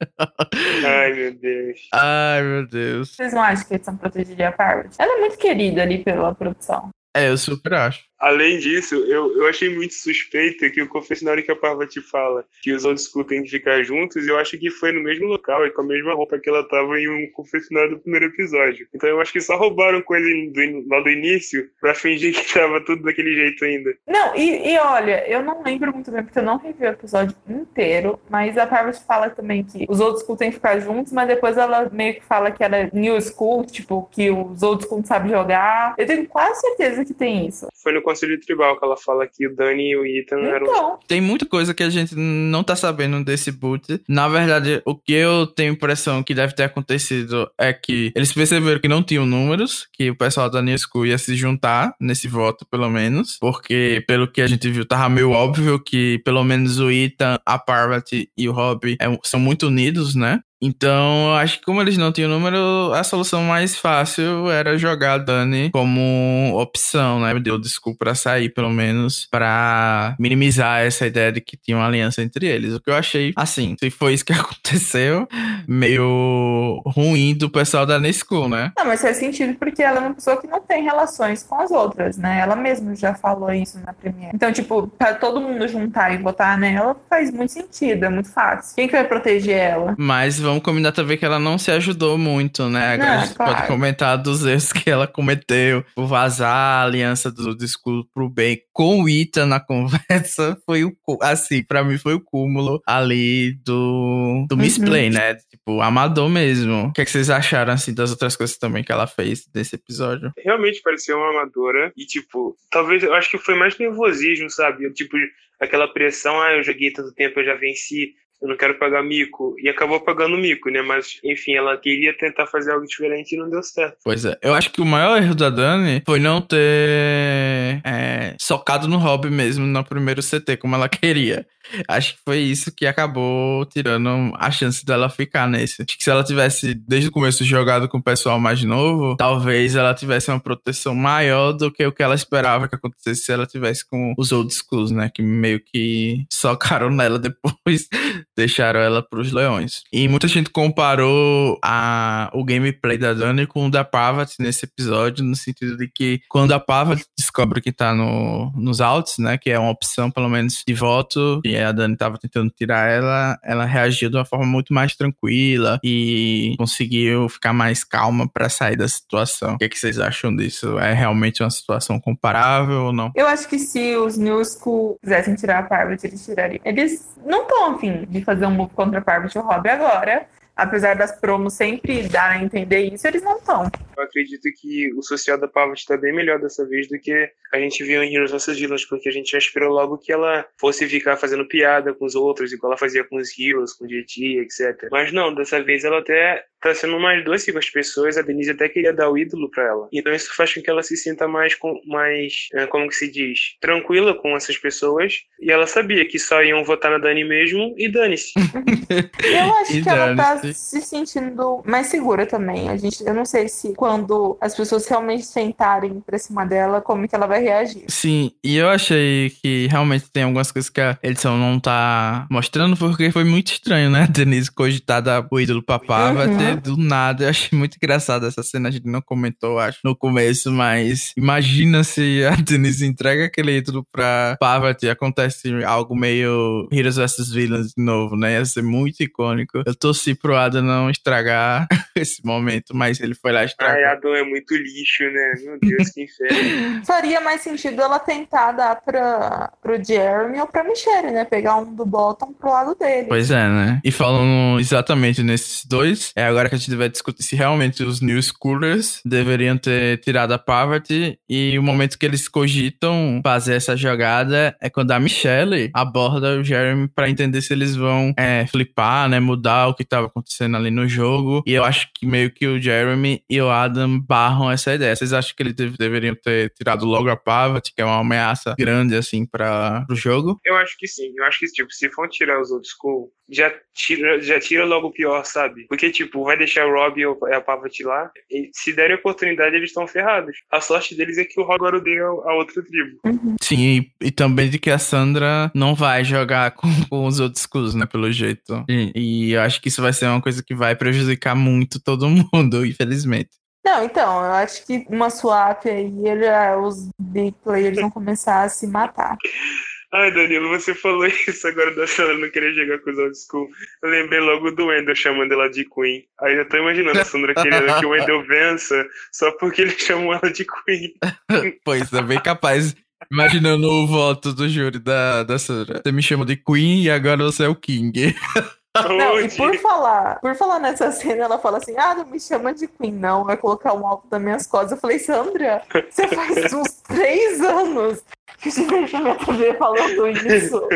[0.85, 1.79] Ai, meu Deus.
[1.93, 3.15] Ai, meu Deus.
[3.15, 4.95] Vocês não acham que a edição protegeria a Parvati?
[4.99, 6.89] Ela é muito querida ali pela produção.
[7.15, 8.03] É, eu super acho.
[8.19, 12.71] Além disso, eu, eu achei muito suspeito que o confessionário que a Parvati fala que
[12.73, 15.71] os old school têm que ficar juntos, eu acho que foi no mesmo local e
[15.71, 18.87] com a mesma roupa que ela tava em um confessionário do primeiro episódio.
[18.93, 22.81] Então eu acho que só roubaram coisa do, lá do início pra fingir que tava
[22.81, 23.95] tudo daquele jeito ainda.
[24.07, 27.35] Não, e, e olha, eu não lembro muito bem, porque eu não revi o episódio
[27.47, 31.27] inteiro, mas a Parvati fala também que os old school têm que ficar juntos, mas
[31.27, 34.99] depois ela meio que fala que ela é new school, tipo, que os old school
[34.99, 35.93] não sabem jogar.
[35.97, 37.67] Eu tenho quase certeza que tem isso.
[37.83, 40.65] Foi no Conselho Tribal que ela fala que o Dani e o Ethan eram.
[40.67, 44.01] Então, Tem muita coisa que a gente não tá sabendo desse boot.
[44.07, 48.79] Na verdade, o que eu tenho impressão que deve ter acontecido é que eles perceberam
[48.79, 52.65] que não tinham números, que o pessoal da New School ia se juntar nesse voto,
[52.69, 53.37] pelo menos.
[53.39, 57.59] Porque, pelo que a gente viu, tava meio óbvio que pelo menos o Ethan, a
[57.59, 60.39] Parvati e o Rob é- são muito unidos, né?
[60.61, 65.13] Então, eu acho que como eles não tinham número, a solução mais fácil era jogar
[65.13, 67.37] a Dani como opção, né?
[67.39, 72.21] Deu desculpa pra sair, pelo menos, pra minimizar essa ideia de que tinha uma aliança
[72.21, 72.73] entre eles.
[72.73, 75.27] O que eu achei, assim, se foi isso que aconteceu,
[75.67, 78.71] meio ruim do pessoal da Nesco, né?
[78.77, 81.71] não, mas faz sentido porque ela é uma pessoa que não tem relações com as
[81.71, 82.39] outras, né?
[82.39, 84.31] Ela mesma já falou isso na Premiere.
[84.33, 88.75] Então, tipo, pra todo mundo juntar e votar nela faz muito sentido, é muito fácil.
[88.75, 89.95] Quem que vai proteger ela?
[89.97, 92.93] Mas vamos combinar também que ela não se ajudou muito, né?
[92.93, 93.55] Agora Não, a gente claro.
[93.55, 95.83] pode comentar dos erros que ela cometeu.
[95.95, 100.57] Por vazar a aliança do discurso pro bem com o Ita na conversa.
[100.65, 105.35] Foi o, assim, pra mim foi o cúmulo ali do, do misplay, né?
[105.35, 106.87] Tipo, amador mesmo.
[106.87, 109.75] O que, é que vocês acharam, assim, das outras coisas também que ela fez nesse
[109.75, 110.31] episódio?
[110.37, 111.91] Realmente pareceu uma amadora.
[111.97, 114.91] E, tipo, talvez eu acho que foi mais nervosismo, sabe?
[114.93, 115.17] Tipo,
[115.59, 118.13] aquela pressão, ah, eu joguei tanto tempo, eu já venci.
[118.41, 119.55] Eu não quero pagar mico.
[119.59, 120.81] E acabou pagando mico, né?
[120.81, 123.97] Mas, enfim, ela queria tentar fazer algo diferente e não deu certo.
[124.03, 124.37] Pois é.
[124.41, 129.29] Eu acho que o maior erro da Dani foi não ter é, socado no Rob
[129.29, 131.45] mesmo no primeiro CT, como ela queria.
[131.87, 135.81] Acho que foi isso que acabou tirando a chance dela ficar nesse.
[135.81, 139.75] Acho que se ela tivesse, desde o começo, jogado com o pessoal mais novo, talvez
[139.75, 143.45] ela tivesse uma proteção maior do que o que ela esperava que acontecesse se ela
[143.45, 145.11] tivesse com os old schools, né?
[145.13, 147.87] Que meio que socaram nela depois,
[148.37, 149.81] deixaram ela pros leões.
[149.91, 155.25] E muita gente comparou a, o gameplay da Dani com o da Parvati nesse episódio,
[155.25, 157.03] no sentido de que quando a Parvati
[157.37, 159.37] descobre que tá no, nos outs, né?
[159.37, 163.37] Que é uma opção, pelo menos, de voto, e a Dani tava tentando tirar ela,
[163.43, 168.75] ela reagiu de uma forma muito mais tranquila e conseguiu ficar mais calma pra sair
[168.75, 169.53] da situação.
[169.53, 170.79] O que, é que vocês acham disso?
[170.79, 173.11] É realmente uma situação comparável ou não?
[173.15, 176.61] Eu acho que se os New School quisessem tirar a Parvati, eles tirariam.
[176.65, 180.25] Eles não estão afim de fazer um move contra a Parvati e o Rob agora.
[180.57, 183.69] Apesar das promos sempre darem a entender isso, eles não estão.
[183.95, 187.59] Eu acredito que o social da Parvati está bem melhor dessa vez do que a
[187.59, 190.87] gente viu em Heroes vs Villains, porque a gente já esperou logo que ela fosse
[190.87, 194.39] ficar fazendo piada com os outros, igual ela fazia com os Heroes, com o GT,
[194.39, 194.89] etc.
[194.91, 198.51] Mas não, dessa vez ela até tá sendo mais doce com as pessoas, a Denise
[198.51, 199.87] até queria dar o ídolo para ela.
[199.91, 203.11] Então isso faz com que ela se sinta mais, com, mais é, como que se
[203.11, 205.13] diz, tranquila com essas pessoas.
[205.39, 208.33] E ela sabia que só iam votar na Dani mesmo e dane-se.
[209.23, 212.69] eu acho que ela tá se sentindo mais segura também.
[212.69, 217.07] A gente, eu não sei se quando as pessoas realmente sentarem pra cima dela, como
[217.07, 217.85] que ela vai reagir.
[217.87, 222.75] Sim, e eu achei que realmente tem algumas coisas que a edição não tá mostrando,
[222.75, 224.03] porque foi muito estranho, né?
[224.03, 226.37] A Denise cogitada o ídolo papá, uhum.
[226.37, 227.25] ter do nada.
[227.25, 231.83] Eu achei muito engraçado essa cena, a gente não comentou, acho, no começo, mas imagina
[231.83, 237.73] se a Denise entrega aquele ídolo pra Parvati e acontece algo meio Heroes vs Villains
[237.75, 238.33] de novo, né?
[238.33, 239.63] Ia ser muito icônico.
[239.65, 243.75] Eu torci pro Adam não estragar esse momento, mas ele foi lá estragar.
[243.75, 245.33] Ai, Adam é muito lixo, né?
[245.43, 246.83] Meu Deus, que inferno.
[246.85, 251.25] Faria mais sentido ela tentar dar pra, pro Jeremy ou pra Michelle, né?
[251.25, 253.07] Pegar um do Bottom pro lado dele.
[253.07, 253.81] Pois é, né?
[253.83, 258.01] E falando exatamente nesses dois, é agora que a gente vai discutir se realmente os
[258.01, 263.75] New Schoolers deveriam ter tirado a Parvati e o momento que eles cogitam fazer essa
[263.75, 269.09] jogada é quando a Michelle aborda o Jeremy para entender se eles vão é, flipar,
[269.09, 269.19] né?
[269.19, 271.43] Mudar o que tava acontecendo ali no jogo.
[271.45, 274.95] E eu acho que meio que o Jeremy e o Adam barram essa ideia.
[274.95, 278.95] Vocês acham que eles deveriam ter tirado logo a Parvati, que é uma ameaça grande,
[278.95, 280.39] assim, para o jogo?
[280.45, 281.13] Eu acho que sim.
[281.15, 284.87] Eu acho que, tipo, se for tirar os old school, já tira, já tira logo
[284.87, 285.65] o pior, sabe?
[285.67, 289.69] Porque, tipo, vai deixar o Rob e a Parvati lá, e se derem oportunidade, eles
[289.69, 290.35] estão ferrados.
[290.51, 292.99] A sorte deles é que o Rob agora odeia a outra tribo.
[293.05, 293.35] Uhum.
[293.41, 297.43] Sim, e, e, também de que a Sandra não vai jogar com, com os outros
[297.43, 298.65] schools, né, pelo jeito.
[298.69, 302.07] E, e eu acho que isso vai ser uma coisa que vai prejudicar muito todo
[302.33, 303.29] mundo, infelizmente.
[303.65, 306.25] Não, então, eu acho que uma swap aí, ele,
[306.61, 309.17] os big players vão começar a se matar.
[309.97, 313.49] Ai, Danilo, você falou isso agora da Sandra não querer jogar com os old school.
[313.81, 316.05] Eu lembrei logo do Wendel chamando ela de Queen.
[316.21, 320.13] Aí eu tô imaginando a Sandra querendo que o Wendel vença só porque ele chamou
[320.13, 320.93] ela de Queen.
[321.65, 322.75] pois é, bem capaz.
[323.11, 325.81] Imaginando o voto do júri da, da Sandra.
[325.83, 328.15] Você me chama de Queen e agora você é o King.
[328.87, 332.53] Não, e por falar, por falar nessa cena, ela fala assim: ah, não me chama
[332.53, 334.73] de Queen, não, vai colocar um alvo das minhas costas.
[334.73, 338.03] Eu falei, Sandra, você faz uns três anos
[338.39, 340.67] que você vejo minha TV falando isso.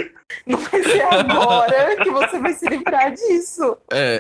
[0.46, 3.78] Não vai ser agora que você vai se livrar disso.
[3.92, 4.18] É.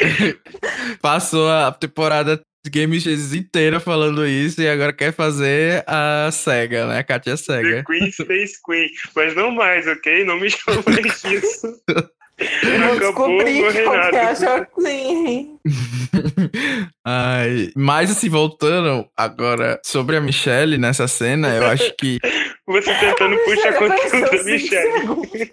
[1.01, 6.99] Passou a temporada Game X inteira falando isso e agora quer fazer a SEGA, né?
[6.99, 7.77] A Katia SEGA.
[7.77, 8.89] The Queen Space Queen.
[9.15, 10.23] Mas não mais, ok?
[10.23, 10.83] Não me chama
[11.23, 11.81] disso.
[12.63, 15.59] Eu descobri qual que é a Jacqueline.
[17.05, 22.19] Ai, mas assim, voltando agora sobre a Michelle nessa cena, eu acho que.
[22.67, 25.51] Você tentando puxar conteúdo da Michelle.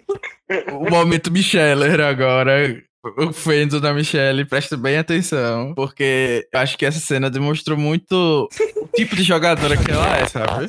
[0.71, 2.81] o momento Micheller agora.
[3.17, 8.49] O fendo da Michelle, presta bem atenção, porque eu acho que essa cena demonstrou muito
[8.75, 10.67] o tipo de jogadora que ela é, sabe?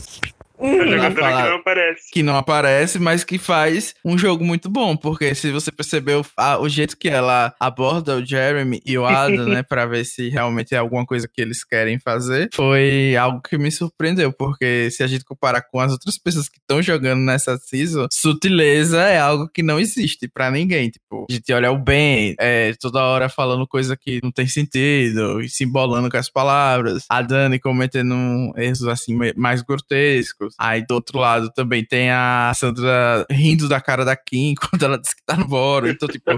[1.41, 2.11] Que não aparece.
[2.13, 6.59] Que não aparece, mas que faz um jogo muito bom, porque se você percebeu a,
[6.59, 10.75] o jeito que ela aborda o Jeremy e o Adam, né, pra ver se realmente
[10.75, 15.07] é alguma coisa que eles querem fazer, foi algo que me surpreendeu, porque se a
[15.07, 19.63] gente comparar com as outras pessoas que estão jogando nessa season, sutileza é algo que
[19.63, 20.91] não existe para ninguém.
[20.91, 25.41] Tipo, a gente olha o Ben, é, toda hora falando coisa que não tem sentido,
[25.41, 28.15] e se embolando com as palavras, a Dani cometendo
[28.57, 30.50] erros assim mais grotescos.
[30.59, 34.99] Aí do outro lado também tem a Sandra rindo da cara da Kim quando ela
[34.99, 35.89] diz que tá no boro.
[35.89, 36.31] Então, tipo,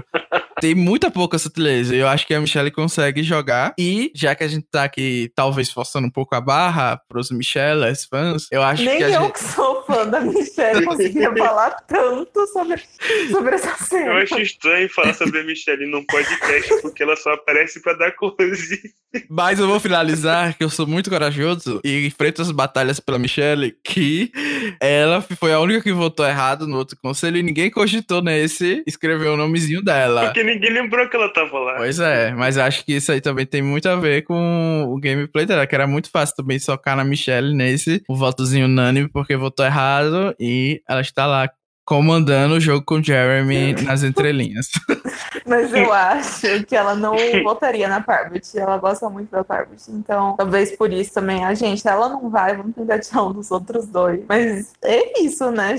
[0.63, 1.93] tem muita pouca sutileza.
[1.93, 3.73] Eu acho que a Michelle consegue jogar.
[3.77, 8.05] E já que a gente tá aqui, talvez forçando um pouco a barra pros Michelles
[8.05, 9.03] fãs, eu acho Nem que.
[9.03, 9.33] Nem eu gente...
[9.33, 12.81] que sou fã da Michelle conseguia falar tanto sobre,
[13.29, 14.05] sobre essa cena.
[14.05, 18.13] Eu acho estranho falar sobre a Michelle num podcast, porque ela só aparece pra dar
[18.13, 18.93] close.
[19.29, 23.75] Mas eu vou finalizar que eu sou muito corajoso e enfrento as batalhas pela Michelle,
[23.83, 24.31] que
[24.79, 29.27] ela foi a única que votou errado no outro conselho e ninguém cogitou nesse escrever
[29.27, 30.25] o nomezinho dela.
[30.25, 31.75] Porque ninguém lembrou que ela tava lá.
[31.75, 35.45] Pois é, mas acho que isso aí também tem muito a ver com o gameplay
[35.45, 39.65] dela, que era muito fácil também socar na Michelle nesse, o votozinho unânime, porque votou
[39.65, 41.49] errado e ela está lá
[41.85, 44.67] comandando o jogo com Jeremy nas entrelinhas.
[45.45, 48.57] Mas eu acho que ela não votaria na Parvati.
[48.57, 49.91] Ela gosta muito da Parvati.
[49.91, 51.85] Então, talvez por isso também a gente.
[51.87, 54.21] Ela não vai, vamos tentar tirar um dos outros dois.
[54.27, 55.77] Mas é isso, né?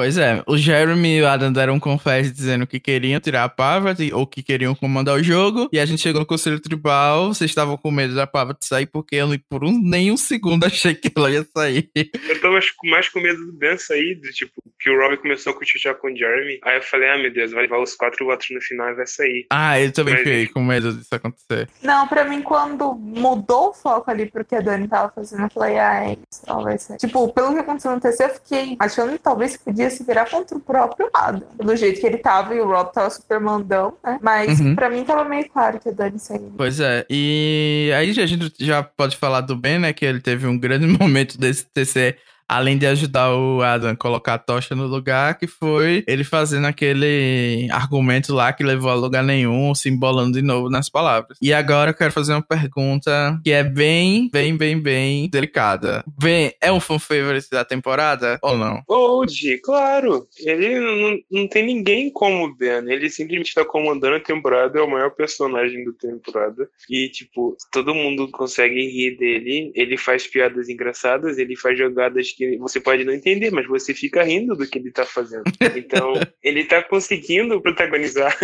[0.00, 3.50] Pois é, o Jeremy e o Adam deram um confesso dizendo que queriam tirar a
[3.50, 5.68] Parvati ou que queriam comandar o jogo.
[5.70, 9.16] E a gente chegou no Conselho Tribal, vocês estavam com medo da Parvati sair, porque
[9.16, 11.90] eu por um, nem um segundo achei que ela ia sair.
[11.94, 15.54] Eu tava mais com medo do Ben sair, de, tipo, que o Rob começou a
[15.54, 16.60] cochichar com o Jeremy.
[16.64, 19.06] Aí eu falei, ah, meu Deus, vai levar os quatro votos no final e vai
[19.06, 19.46] sair.
[19.50, 20.22] Ah, eu também Mas...
[20.22, 21.68] fiquei com medo disso acontecer.
[21.82, 25.50] Não, pra mim, quando mudou o foco ali pro que a Dani tava fazendo, eu
[25.50, 26.96] falei, ah, é isso, não vai ser.
[26.96, 30.56] Tipo, pelo que aconteceu no TC, eu fiquei achando que talvez podia se virar contra
[30.56, 31.48] o próprio Adam.
[31.56, 34.18] Pelo jeito que ele tava e o Rob tava super mandão, né?
[34.22, 34.74] Mas uhum.
[34.74, 36.52] pra mim tava meio claro que a Dani saiu.
[36.56, 39.92] Pois é, e aí a gente já pode falar do Ben, né?
[39.92, 42.16] Que ele teve um grande momento desse TC
[42.50, 46.66] além de ajudar o Adam a colocar a tocha no lugar, que foi ele fazendo
[46.66, 51.38] aquele argumento lá que levou a lugar nenhum, se embolando de novo nas palavras.
[51.40, 56.02] E agora eu quero fazer uma pergunta que é bem, bem, bem, bem delicada.
[56.20, 58.82] Bem, é um fan favorite da temporada ou não?
[58.88, 60.26] Old, claro.
[60.40, 62.90] Ele não, não tem ninguém como o Ben.
[62.90, 66.68] Ele simplesmente está comandando a temporada, é o maior personagem da temporada.
[66.88, 69.70] E, tipo, todo mundo consegue rir dele.
[69.72, 74.22] Ele faz piadas engraçadas, ele faz jogadas que você pode não entender, mas você fica
[74.22, 75.44] rindo do que ele tá fazendo.
[75.76, 78.34] Então, ele tá conseguindo protagonizar.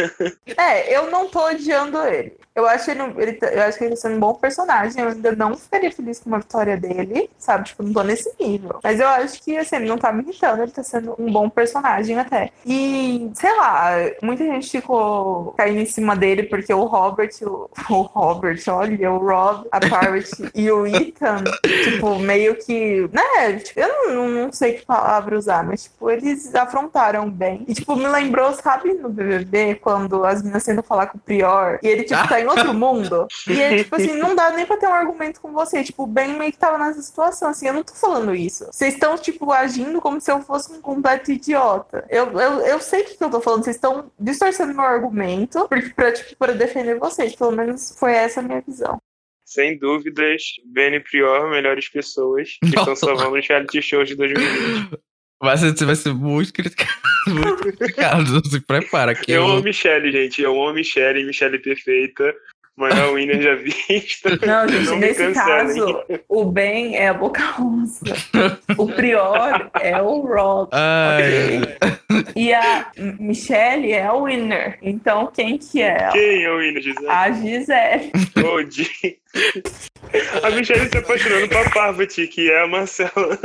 [0.59, 2.35] É, eu não tô odiando ele.
[2.55, 5.03] Eu acho ele, ele, tá, eu acho que ele tá sendo um bom personagem.
[5.03, 7.67] Eu ainda não ficaria feliz com uma vitória dele, sabe?
[7.67, 8.81] Tipo, não tô nesse nível.
[8.83, 11.49] Mas eu acho que, assim, ele não tá me irritando, ele tá sendo um bom
[11.49, 12.51] personagem até.
[12.65, 18.03] E, sei lá, muita gente ficou caindo em cima dele porque o Robert, o, o
[18.03, 21.45] Robert, olha, o Rob, a Parrot e o Ethan,
[21.85, 23.53] tipo, meio que, né?
[23.55, 27.65] Tipo, eu não, não, sei que palavra usar, mas, tipo, eles afrontaram bem.
[27.69, 31.79] E, tipo, me lembrou, sabe, no BBB, quando as meninas tentam falar com o Prior
[31.83, 33.27] e ele, tipo, tá em outro mundo.
[33.49, 35.83] E ele, tipo assim, não dá nem pra ter um argumento com você.
[35.85, 38.67] Tipo, o Ben meio que tava nessa situação, assim, eu não tô falando isso.
[38.71, 42.05] Vocês estão, tipo, agindo como se eu fosse um completo idiota.
[42.09, 45.69] Eu, eu, eu sei o que, que eu tô falando, vocês estão distorcendo meu argumento
[45.95, 47.35] pra, tipo, pra defender vocês.
[47.35, 49.01] Pelo menos foi essa a minha visão
[49.47, 54.99] sem dúvidas, Ben e Prior, melhores pessoas que estão salvando os reality shows de 2020.
[55.41, 56.93] Vai ser, vai ser muito criticado.
[57.27, 58.49] Muito criticado.
[58.49, 59.13] Se prepara.
[59.13, 60.41] Que eu, eu amo Michelle, gente.
[60.41, 62.33] Eu amo Michelle, Michelle perfeita.
[62.77, 64.39] Maior winner já vista.
[64.47, 68.05] Não, gente, não nesse caso, o Ben é a Boca Rosa.
[68.77, 70.69] o Prior é o Rob.
[70.69, 71.61] Okay?
[72.37, 74.79] E a Michelle é o winner.
[74.83, 76.11] Então, quem que é?
[76.13, 77.09] Quem é o winner, Gisele?
[77.09, 78.13] A Gisele.
[78.45, 78.63] Oh,
[80.43, 83.39] a Michelle se apaixonando a Parvati, que é a Marcela.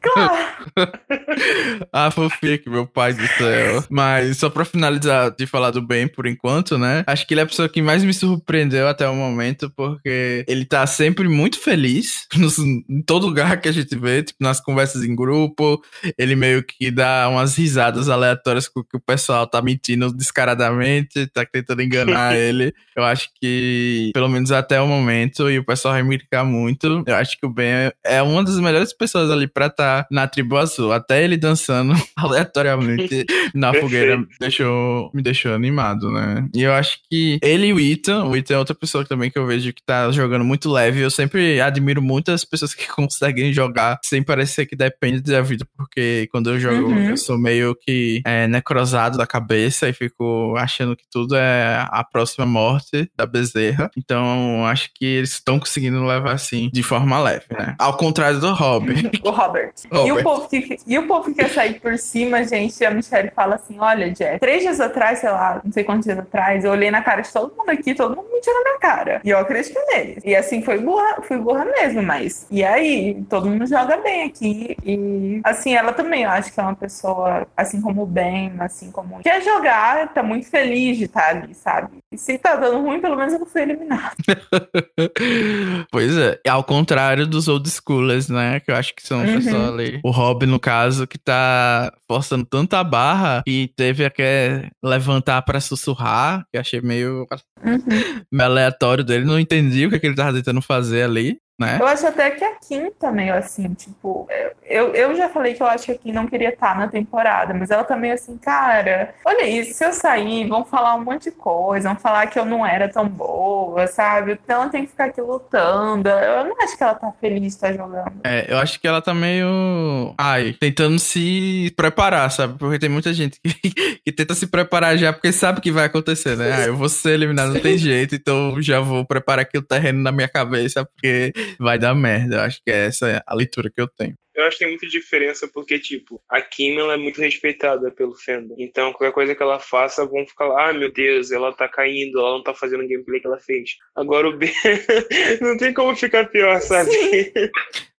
[0.00, 0.52] Claro!
[1.92, 3.84] ah, fofique, meu pai do céu.
[3.90, 7.04] Mas só pra finalizar de falar do Ben por enquanto, né?
[7.06, 10.64] Acho que ele é a pessoa que mais me surpreendeu até o momento, porque ele
[10.64, 15.02] tá sempre muito feliz nos, em todo lugar que a gente vê, tipo, nas conversas
[15.04, 15.82] em grupo.
[16.18, 21.44] Ele meio que dá umas risadas aleatórias com que o pessoal tá mentindo descaradamente, tá
[21.44, 22.74] tentando enganar ele.
[22.96, 27.02] Eu acho que, pelo menos até o momento e o pessoal me criticar muito.
[27.06, 30.26] Eu acho que o Ben é uma das melhores pessoas ali pra estar tá na
[30.26, 30.92] tribo azul.
[30.92, 36.48] Até ele dançando aleatoriamente na fogueira deixou, me deixou animado, né?
[36.54, 39.38] E eu acho que ele e o Ethan, o Ethan é outra pessoa também que
[39.38, 41.00] eu vejo que tá jogando muito leve.
[41.00, 45.66] Eu sempre admiro muito as pessoas que conseguem jogar sem parecer que depende da vida,
[45.76, 47.10] porque quando eu jogo, uhum.
[47.10, 52.04] eu sou meio que é, necrosado da cabeça e fico achando que tudo é a
[52.04, 53.90] próxima morte da bezerra.
[53.96, 57.74] Então, acho que eles estão conseguindo levar assim de forma leve, né?
[57.78, 59.10] Ao contrário do Robert.
[59.24, 59.72] o Robert.
[59.90, 60.06] Robert.
[60.06, 63.30] E, o povo que, e o povo que quer sair por cima, gente, a Michelle
[63.34, 66.70] fala assim: olha, Jeff, três dias atrás, sei lá, não sei quantos dias atrás, eu
[66.70, 69.20] olhei na cara de todo mundo aqui, todo mundo mentiu na minha cara.
[69.24, 70.22] E eu acreditei neles.
[70.24, 72.46] E assim, foi burra, fui burra mesmo, mas.
[72.50, 74.76] E aí, todo mundo joga bem aqui.
[74.84, 78.90] E assim, ela também, eu acho que é uma pessoa, assim como o Ben, assim
[78.90, 79.20] como.
[79.22, 82.01] Quer jogar, tá muito feliz de estar ali, sabe?
[82.12, 84.14] E se tá dando ruim, pelo menos eu não fui eliminado.
[85.90, 86.38] pois é.
[86.46, 88.60] Ao contrário dos old schoolers, né?
[88.60, 89.36] Que eu acho que são uhum.
[89.36, 90.00] pessoas ali.
[90.04, 96.44] O Rob, no caso, que tá forçando tanta barra e teve que levantar para sussurrar,
[96.52, 97.26] que achei meio,
[97.64, 97.78] uhum.
[98.30, 99.24] meio aleatório dele.
[99.24, 101.78] Não entendi o que, é que ele tava tentando fazer ali né?
[101.80, 104.28] Eu acho até que a Kim também, assim, tipo,
[104.64, 107.54] eu, eu já falei que eu acho que a Kim não queria estar na temporada,
[107.54, 111.30] mas ela também, assim, cara, olha isso, se eu sair, vão falar um monte de
[111.32, 114.32] coisa, vão falar que eu não era tão boa, sabe?
[114.32, 116.08] Então ela tem que ficar aqui lutando.
[116.08, 118.20] Eu não acho que ela tá feliz de estar jogando.
[118.24, 120.14] É, eu acho que ela tá meio.
[120.18, 122.58] Ai, tentando se preparar, sabe?
[122.58, 123.70] Porque tem muita gente que,
[124.04, 126.52] que tenta se preparar já porque sabe que vai acontecer, né?
[126.52, 130.02] Ah, eu vou ser eliminado, não tem jeito, então já vou preparar aqui o terreno
[130.02, 132.36] na minha cabeça, porque vai dar merda.
[132.36, 134.14] Eu acho que é essa a leitura que eu tenho.
[134.34, 138.14] eu acho que tem muita diferença porque, tipo, a Kim ela é muito respeitada pelo
[138.14, 138.54] fandom.
[138.58, 142.18] Então, qualquer coisa que ela faça, vão ficar lá, ah, meu Deus, ela tá caindo,
[142.18, 143.70] ela não tá fazendo o gameplay que ela fez.
[143.94, 144.50] Agora o B
[145.40, 146.90] não tem como ficar pior, sabe?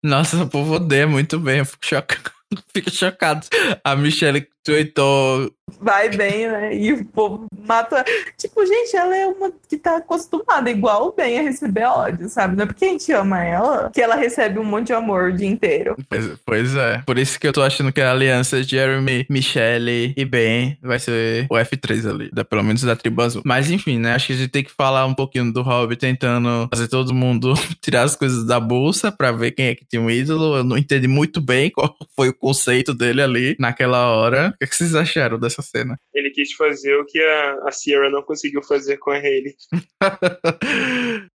[0.02, 2.30] Nossa, o povo odeia muito bem, eu fico chocado.
[2.72, 3.46] Fico chocado.
[3.82, 5.50] A Michelle tweetou
[5.80, 6.76] vai bem, né?
[6.76, 8.04] E o povo mata.
[8.36, 12.56] Tipo, gente, ela é uma que tá acostumada igual bem a receber ódio, sabe?
[12.56, 15.36] Não é porque a gente ama ela que ela recebe um monte de amor o
[15.36, 15.96] dia inteiro.
[16.08, 17.02] Pois, pois é.
[17.06, 21.46] Por isso que eu tô achando que a aliança Jeremy, Michelle e Ben vai ser
[21.50, 23.42] o F3 ali, da, pelo menos da tribo azul.
[23.44, 24.14] Mas enfim, né?
[24.14, 27.54] Acho que a gente tem que falar um pouquinho do Hobby tentando fazer todo mundo
[27.80, 30.56] tirar as coisas da bolsa pra ver quem é que tinha um ídolo.
[30.56, 34.51] Eu não entendi muito bem qual foi o conceito dele ali naquela hora.
[34.56, 35.98] O que, é que vocês acharam dessa cena.
[36.14, 39.54] Ele quis fazer o que a, a Sierra não conseguiu fazer com a Hayley.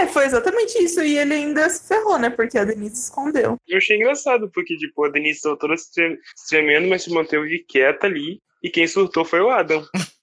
[0.00, 1.00] É, foi exatamente isso.
[1.00, 2.30] E ele ainda se ferrou, né?
[2.30, 3.56] Porque a Denise escondeu.
[3.66, 5.90] Eu achei engraçado, porque, tipo, a Denise estava toda se
[6.48, 8.38] tremendo, mas se manteve quieta ali.
[8.62, 9.84] E quem surtou foi o Adam.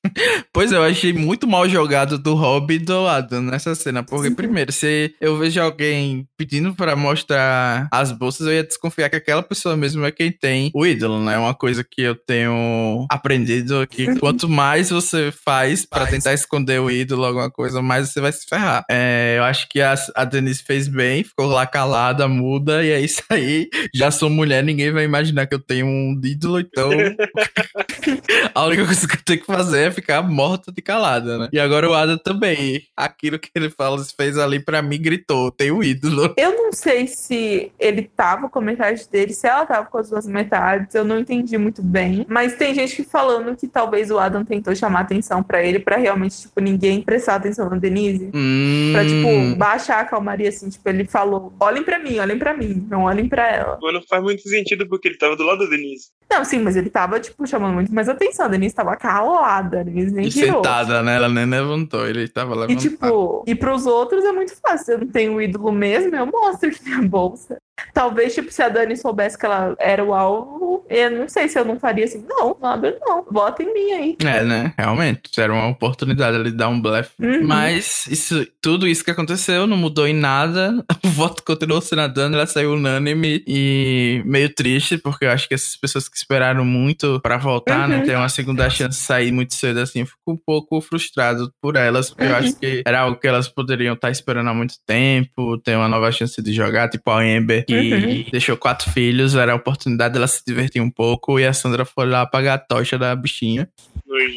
[0.53, 4.03] Pois é, eu achei muito mal jogado do Rob do Adam nessa cena.
[4.03, 9.17] Porque, primeiro, se eu vejo alguém pedindo para mostrar as bolsas, eu ia desconfiar que
[9.17, 11.37] aquela pessoa mesmo é quem tem o ídolo, né?
[11.37, 14.17] Uma coisa que eu tenho aprendido que uhum.
[14.17, 18.45] quanto mais você faz para tentar esconder o ídolo, alguma coisa, mais você vai se
[18.47, 18.85] ferrar.
[18.89, 23.01] É, eu acho que a, a Denise fez bem, ficou lá calada, muda, e é
[23.01, 23.67] isso aí.
[23.93, 26.89] Já sou mulher, ninguém vai imaginar que eu tenho um ídolo, então.
[28.53, 31.49] a única coisa que eu tenho que fazer é ficar morta de calada, né?
[31.51, 32.83] E agora o Ada também.
[32.95, 36.33] Aquilo que ele fala, fez ali para mim, gritou: tem o um ídolo.
[36.37, 40.09] Eu não sei se ele tava com a metade dele, se ela tava com as
[40.09, 42.25] duas metades, eu não entendi muito bem.
[42.29, 45.97] Mas tem gente que falando que talvez o Adam tentou chamar atenção para ele, para
[45.97, 48.31] realmente, tipo, ninguém prestar atenção na Denise.
[48.33, 48.91] Hum.
[48.93, 50.69] Pra, tipo, baixar a calmaria, assim.
[50.69, 53.79] Tipo, ele falou: olhem para mim, olhem para mim, não olhem para ela.
[53.81, 56.09] Mas não faz muito sentido porque ele tava do lado da Denise.
[56.29, 58.45] Não, sim, mas ele tava, tipo, chamando muito mais atenção.
[58.45, 60.57] A Denise tava calada, a Denise nem e virou.
[60.57, 61.15] sentada, né?
[61.15, 62.71] Ela nem levantou, ele tava levantado.
[62.71, 64.93] E, tipo, e pros outros é muito fácil.
[64.93, 67.57] Eu não tenho ídolo mesmo, eu mostro que minha bolsa.
[67.93, 71.59] Talvez, tipo, se a Dani soubesse que ela era o alvo, eu não sei se
[71.59, 72.23] eu não faria assim.
[72.27, 73.25] Não, abre não.
[73.29, 74.17] Bota em mim aí.
[74.23, 74.73] É, né?
[74.77, 75.21] Realmente.
[75.39, 77.11] Era uma oportunidade ali de dar um blefe.
[77.19, 77.45] Uhum.
[77.45, 80.83] Mas isso, tudo isso que aconteceu não mudou em nada.
[81.05, 85.47] O voto continuou sendo a Dani, ela saiu unânime e meio triste, porque eu acho
[85.47, 88.01] que essas pessoas que esperaram muito pra voltar, né, uhum.
[88.01, 88.07] né?
[88.07, 91.75] Ter uma segunda chance de sair muito cedo assim, eu fico um pouco frustrado por
[91.75, 92.29] elas, porque uhum.
[92.29, 95.87] eu acho que era algo que elas poderiam estar esperando há muito tempo, ter uma
[95.87, 98.25] nova chance de jogar, tipo a Ember que uhum.
[98.31, 102.05] deixou quatro filhos, era a oportunidade dela se divertir um pouco e a Sandra foi
[102.05, 103.69] lá apagar a tocha da bichinha.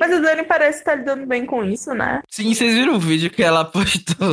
[0.01, 2.21] Mas a Dani parece estar lidando bem com isso, né?
[2.29, 4.33] Sim, vocês viram o vídeo que ela postou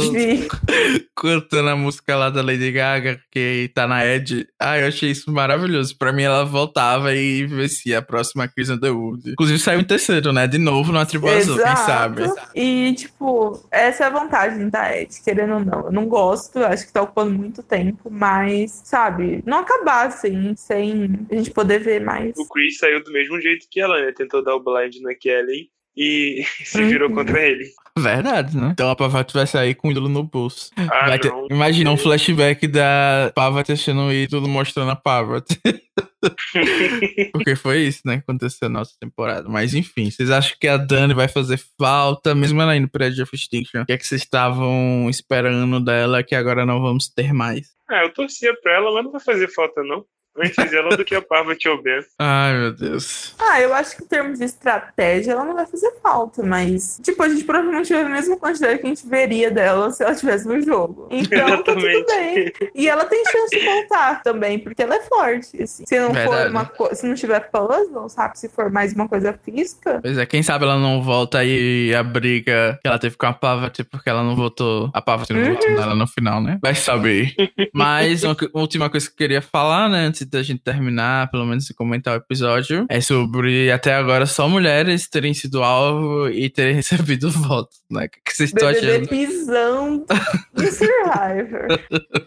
[1.16, 4.48] cantando a música lá da Lady Gaga, que tá na Edge.
[4.60, 5.98] Ah, eu achei isso maravilhoso.
[5.98, 9.32] Pra mim, ela voltava e vencia a próxima Chris Underwood.
[9.32, 10.48] Inclusive, saiu em terceiro, né?
[10.48, 12.24] De novo no Tribo Azul, quem sabe?
[12.54, 15.86] E, tipo, essa é a vantagem da Edge, querendo ou não.
[15.86, 19.44] Eu não gosto, acho que tá ocupando muito tempo, mas sabe?
[19.46, 22.34] Não acabar assim, sem a gente poder ver mais.
[22.38, 24.12] O Chris saiu do mesmo jeito que ela, né?
[24.12, 27.16] Tentou dar o blind na Kelly e se virou uhum.
[27.16, 27.66] contra ele.
[27.98, 28.72] Verdade, né?
[28.74, 30.70] Então a Pavati vai sair com o ídolo no bolso.
[30.76, 31.32] Ah, ter...
[31.50, 35.60] Imagina um flashback da Pavati achando o ídolo mostrando a Pavati.
[37.32, 39.48] Porque foi isso, né, que aconteceu na nossa temporada.
[39.48, 43.22] Mas enfim, vocês acham que a Dani vai fazer falta, mesmo ela indo pra Edge
[43.22, 43.84] of Extinction?
[43.84, 47.76] O que é que vocês estavam esperando dela que agora não vamos ter mais?
[47.90, 50.04] Ah, eu torcia pra ela, mas não vai fazer falta, não.
[50.38, 52.04] Antes ela do que a Parvati Oben.
[52.20, 53.34] Ai, meu Deus.
[53.40, 57.24] Ah, eu acho que em termos de estratégia ela não vai fazer falta, mas, tipo,
[57.24, 60.48] a gente provavelmente vai a mesma quantidade que a gente veria dela se ela estivesse
[60.48, 61.10] no jogo.
[61.26, 62.54] Então, tá tudo bem.
[62.76, 65.64] E ela tem chance de voltar também, porque ela é forte.
[65.64, 65.84] Assim.
[65.86, 66.44] Se não Verdade.
[66.44, 68.38] for uma coisa, se não tiver puzzle, sabe?
[68.38, 70.00] Se for mais uma coisa física.
[70.02, 73.34] Pois é, quem sabe ela não volta aí a briga que ela teve com a
[73.34, 74.90] Parvati porque ela não votou.
[74.94, 75.54] A Parvati não uhum.
[75.54, 76.60] votou nela no final, né?
[76.62, 77.34] Vai saber.
[77.74, 81.68] Mas uma última coisa que eu queria falar, né, antes da gente terminar, pelo menos
[81.76, 87.30] comentar o episódio, é sobre até agora só mulheres terem sido alvo e terem recebido
[87.30, 88.06] votos, né?
[88.06, 89.08] O que vocês estão achando?
[89.08, 90.06] pisão
[90.56, 91.68] de Survivor.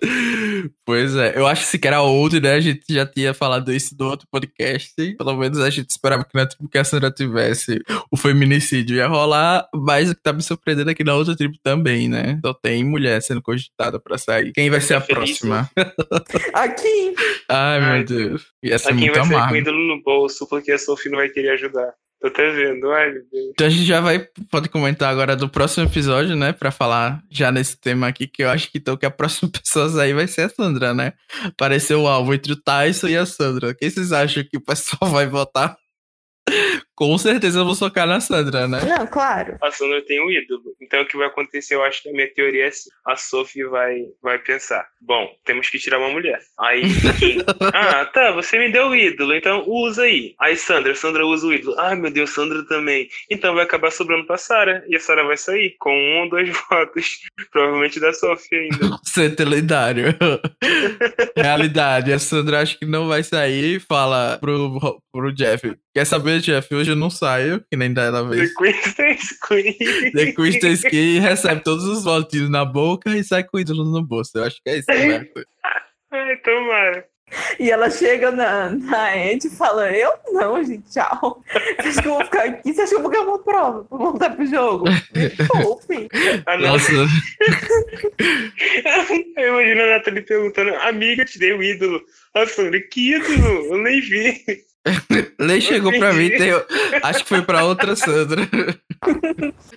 [0.84, 2.54] pois é, eu acho que se era outro, né?
[2.54, 4.94] A gente já tinha falado isso no outro podcast.
[5.16, 9.06] Pelo menos a gente esperava que na tribo que a Sandra tivesse o feminicídio ia
[9.06, 12.38] rolar, mas o que tá me surpreendendo é que na outra tribo também, né?
[12.44, 14.52] Só tem mulher sendo cogitada pra sair.
[14.52, 15.70] Quem vai ser a próxima?
[16.52, 17.14] Aqui!
[17.48, 18.46] Ai, meu Deus.
[18.62, 19.44] Ia ser muito vai amargo.
[19.44, 21.92] ser com ídolo no bolso, porque a Sophie não vai querer ajudar.
[22.20, 23.50] Tô até vendo, ai meu Deus.
[23.52, 26.52] Então a gente já vai, pode comentar agora do próximo episódio, né?
[26.52, 29.86] Pra falar já nesse tema aqui, que eu acho que então que a próxima pessoa
[29.86, 31.12] a sair vai ser a Sandra, né?
[31.44, 33.72] Apareceu o alvo entre o Tyson e a Sandra.
[33.72, 35.76] Quem vocês acham que o pessoal vai votar?
[36.98, 38.80] Com certeza eu vou socar na Sandra, né?
[38.84, 39.56] Não, claro.
[39.62, 40.74] A Sandra tem um ídolo.
[40.82, 42.90] Então o que vai acontecer, eu acho que a minha teoria é assim.
[43.06, 46.40] A Sophie vai, vai pensar: bom, temos que tirar uma mulher.
[46.58, 46.82] Aí,
[47.72, 50.34] ah, tá, você me deu o ídolo, então usa aí.
[50.40, 51.78] Aí Sandra, Sandra usa o ídolo.
[51.78, 53.08] Ah, meu Deus, Sandra também.
[53.30, 54.84] Então vai acabar sobrando pra Sara.
[54.88, 57.20] E a Sara vai sair com um ou dois votos.
[57.52, 58.98] Provavelmente da Sophie ainda.
[59.06, 60.16] Você é lendário.
[61.36, 62.12] Realidade.
[62.12, 65.76] A Sandra acho que não vai sair e fala pro, pro Jeff.
[65.94, 66.74] Quer saber, Jeff?
[66.74, 68.52] Hoje eu não saio, que nem da vez.
[68.52, 69.76] The Queen stays Queen.
[70.12, 74.32] The Queen recebe todos os votinhos na boca e sai com o ídolo no bolso.
[74.34, 75.26] Eu acho que é isso, né?
[76.10, 77.04] Ai, tomara.
[77.58, 81.42] E ela chega na, na Ed e fala: Eu não, gente, tchau.
[81.78, 82.72] Você acha que eu vou ficar aqui?
[82.72, 84.86] Você acha que eu vou ganhar uma prova pra voltar pro jogo?
[84.88, 86.08] Me poupe.
[86.46, 86.56] Ah.
[86.56, 86.90] Nossa,
[89.36, 92.02] Eu imagino a Nathalie perguntando: Amiga, te dei o ídolo.
[92.34, 93.74] A Sandra, que ídolo?
[93.74, 94.44] Eu nem vi.
[95.38, 96.52] nem chegou pra mim, tem-
[97.02, 98.48] acho que foi pra outra Sandra.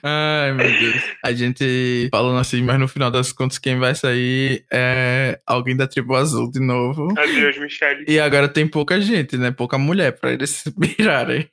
[0.04, 1.04] Ai, meu Deus.
[1.24, 5.88] A gente falando assim, mas no final das contas, quem vai sair é alguém da
[5.88, 7.08] tribo azul de novo.
[7.18, 8.06] Adeus, Michelle.
[8.08, 9.52] E agora tem pouca gente, né?
[9.52, 11.48] Pouca mulher pra eles se mirarem.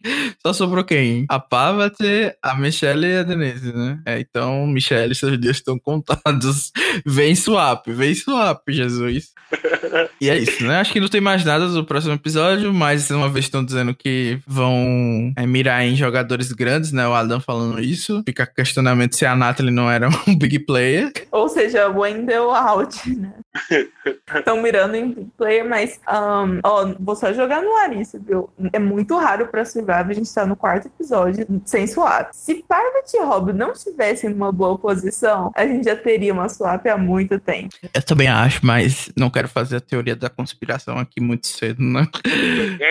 [0.45, 1.27] Só sobrou quem?
[1.29, 4.01] A Pavati, a Michelle e a Denise, né?
[4.07, 6.73] É, então, Michelle, seus dias estão contados.
[7.05, 9.33] Vem swap, vem swap, Jesus.
[10.21, 10.81] E é isso, né?
[10.81, 14.39] Acho que não tem mais nada do próximo episódio, mas uma vez estão dizendo que
[14.47, 17.07] vão é, mirar em jogadores grandes, né?
[17.07, 18.23] O Adam falando isso.
[18.25, 21.13] Fica questionamento se a Natalie não era um big player.
[21.33, 23.33] Ou seja, Wendell out, né?
[24.35, 28.49] Estão mirando em big player, mas um, ó, vou só jogar no ar isso, viu?
[28.73, 32.31] É muito raro pra Survivor a gente tá no quarto episódio sem swap.
[32.33, 36.87] Se Parvati e Rob não estivessem numa boa posição, a gente já teria uma swap
[36.87, 37.75] há muito tempo.
[37.93, 42.07] Eu também acho, mas não quero fazer a teoria da conspiração aqui muito cedo, né?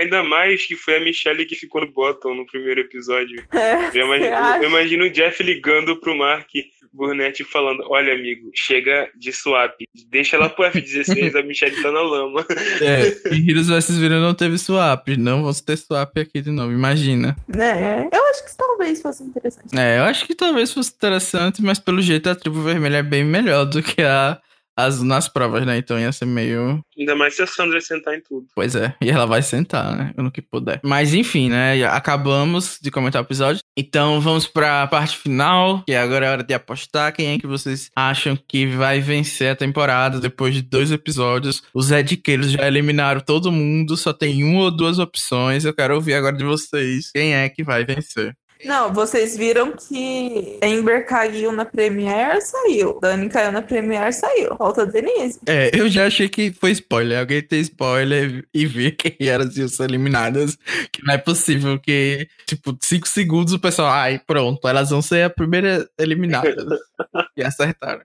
[0.01, 3.43] Ainda mais que foi a Michelle que ficou no bottom no primeiro episódio.
[3.51, 4.56] É, você acha?
[4.61, 6.49] Eu imagino o Jeff ligando pro Mark
[6.93, 9.75] Burnett falando: Olha, amigo, chega de swap.
[10.09, 12.45] Deixa ela pro F16, a Michelle tá na lama.
[12.81, 15.07] É, em Heroes vs não teve swap.
[15.17, 17.35] Não vamos ter swap aqui de novo, imagina.
[17.47, 18.09] né?
[18.11, 19.77] Eu acho que isso talvez fosse interessante.
[19.77, 23.23] É, eu acho que talvez fosse interessante, mas pelo jeito a tribo vermelha é bem
[23.23, 24.39] melhor do que a
[24.77, 25.77] azul nas provas, né?
[25.77, 26.79] Então ia ser meio.
[26.97, 28.45] Ainda mais se a Sandra sentar em tudo.
[28.55, 30.13] Pois é, e ela vai sentar, né?
[30.15, 30.79] No que puder.
[30.83, 31.83] Mas enfim, né?
[31.85, 33.61] Acabamos de comentar o episódio.
[33.75, 37.13] Então vamos pra parte final, que agora é hora de apostar.
[37.13, 41.61] Quem é que vocês acham que vai vencer a temporada depois de dois episódios?
[41.73, 45.65] Os Ediqueiros já eliminaram todo mundo, só tem uma ou duas opções.
[45.65, 47.11] Eu quero ouvir agora de vocês.
[47.11, 48.35] Quem é que vai vencer?
[48.65, 52.99] Não, vocês viram que Amber caiu na Premiere, saiu.
[52.99, 54.55] Dani caiu na Premiere, saiu.
[54.57, 55.39] Falta Denise.
[55.45, 57.19] É, eu já achei que foi spoiler.
[57.19, 60.57] Alguém tem spoiler e ver quem eram as ser eliminadas.
[60.91, 65.23] Que não é possível que, tipo, cinco segundos o pessoal, ai, pronto, elas vão ser
[65.23, 66.55] a primeira eliminada.
[67.35, 68.01] e acertaram.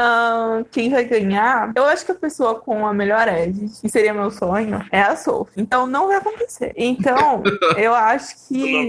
[0.00, 1.72] Ahn, quem vai ganhar?
[1.76, 5.14] Eu acho que a pessoa com a melhor edit, que seria meu sonho, é a
[5.14, 5.60] Sophie.
[5.60, 6.72] Então não vai acontecer.
[6.74, 7.42] Então,
[7.76, 8.88] eu acho que.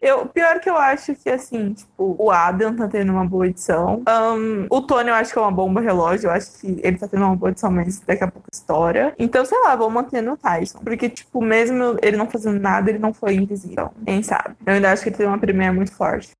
[0.00, 4.02] Eu, pior que eu acho que, assim, tipo, o Adam tá tendo uma boa edição.
[4.06, 6.28] Ahn, o Tony eu acho que é uma bomba relógio.
[6.28, 9.14] Eu acho que ele tá tendo uma boa edição, mas daqui a pouco estoura.
[9.18, 10.78] Então, sei lá, vou manter no Tyson.
[10.78, 13.90] Porque, tipo, mesmo ele não fazendo nada, ele não foi invisível.
[14.06, 14.56] Quem sabe?
[14.64, 16.30] Eu ainda acho que ele tem uma premiere muito forte.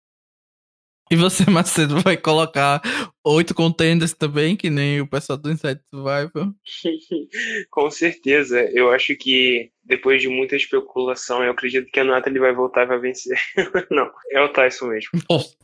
[1.11, 2.83] E você, Macedo, vai colocar
[3.25, 6.53] oito contenders também, que nem o pessoal do Inside Survival.
[7.71, 8.61] Com certeza.
[8.73, 12.87] Eu acho que depois de muita especulação, eu acredito que a Natalie vai voltar e
[12.87, 13.39] vai vencer.
[13.91, 15.11] Não, é o Tyson mesmo.
[15.31, 15.55] Nossa.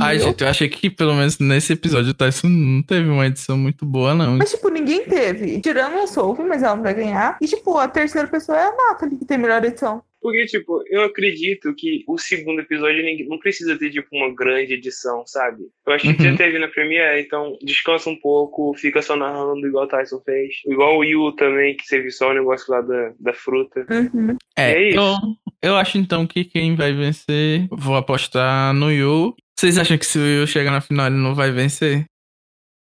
[0.00, 3.58] Ai, gente, eu achei que pelo menos nesse episódio o Tyson não teve uma edição
[3.58, 4.36] muito boa, não.
[4.36, 5.60] Mas, tipo, ninguém teve.
[5.60, 7.36] Tirando a Sophie, mas ela não vai ganhar.
[7.40, 10.02] E, tipo, a terceira pessoa é a Natalie, que tem melhor edição.
[10.24, 15.22] Porque, tipo, eu acredito que o segundo episódio não precisa ter, tipo, uma grande edição,
[15.26, 15.64] sabe?
[15.86, 16.30] Eu achei que Uhum.
[16.30, 20.54] já teve na Premiere, então descansa um pouco, fica só narrando igual o Tyson fez.
[20.66, 23.86] Igual o Yu também, que teve só o negócio lá da, da fruta.
[23.90, 24.34] Uhum.
[24.56, 24.98] É, É isso.
[24.98, 29.34] eu, eu acho então que quem vai vencer, vou apostar no Yu.
[29.60, 32.06] Vocês acham que se o Yu chegar na final ele não vai vencer?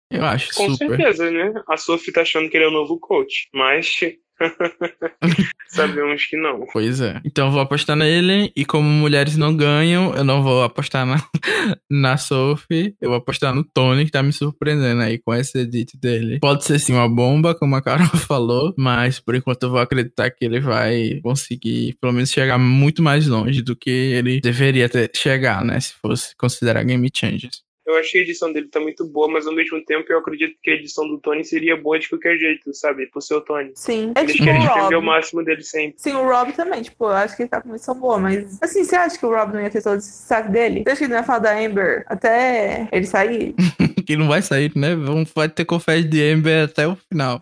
[0.10, 0.96] Eu acho Com super.
[0.96, 1.52] certeza, né?
[1.68, 4.00] A Sophie tá achando que ele é o novo coach, mas
[5.68, 6.66] Sabemos que não.
[6.72, 7.20] Pois é.
[7.26, 8.52] Então eu vou apostar nele.
[8.56, 11.18] E como mulheres não ganham, eu não vou apostar na,
[11.90, 12.96] na Sophie.
[13.02, 16.40] Eu vou apostar no Tony, que tá me surpreendendo aí com esse edit dele.
[16.40, 18.74] Pode ser sim uma bomba, como a Carol falou.
[18.78, 23.28] Mas por enquanto eu vou acreditar que ele vai conseguir, pelo menos, chegar muito mais
[23.28, 25.80] longe do que ele deveria ter chegar, né?
[25.80, 27.64] Se fosse considerar game changes.
[27.86, 30.72] Eu achei a edição dele tá muito boa, mas ao mesmo tempo eu acredito que
[30.72, 33.08] a edição do Tony seria boa de qualquer jeito, sabe?
[33.08, 33.72] Pro seu Tony.
[33.76, 34.14] Sim.
[34.16, 35.96] É Eles tipo querem o defender o máximo dele sempre.
[35.98, 38.62] Sim, o Rob também, tipo, eu acho que ele tá com uma edição boa, mas
[38.62, 40.84] assim, você acha que o Rob não ia ter todo esse saco dele?
[40.84, 43.54] Você acha que ele não ia falar da Amber até ele sair?
[44.04, 44.96] que não vai sair, né?
[44.96, 47.42] Vamos, vai ter confete de Ember até o final.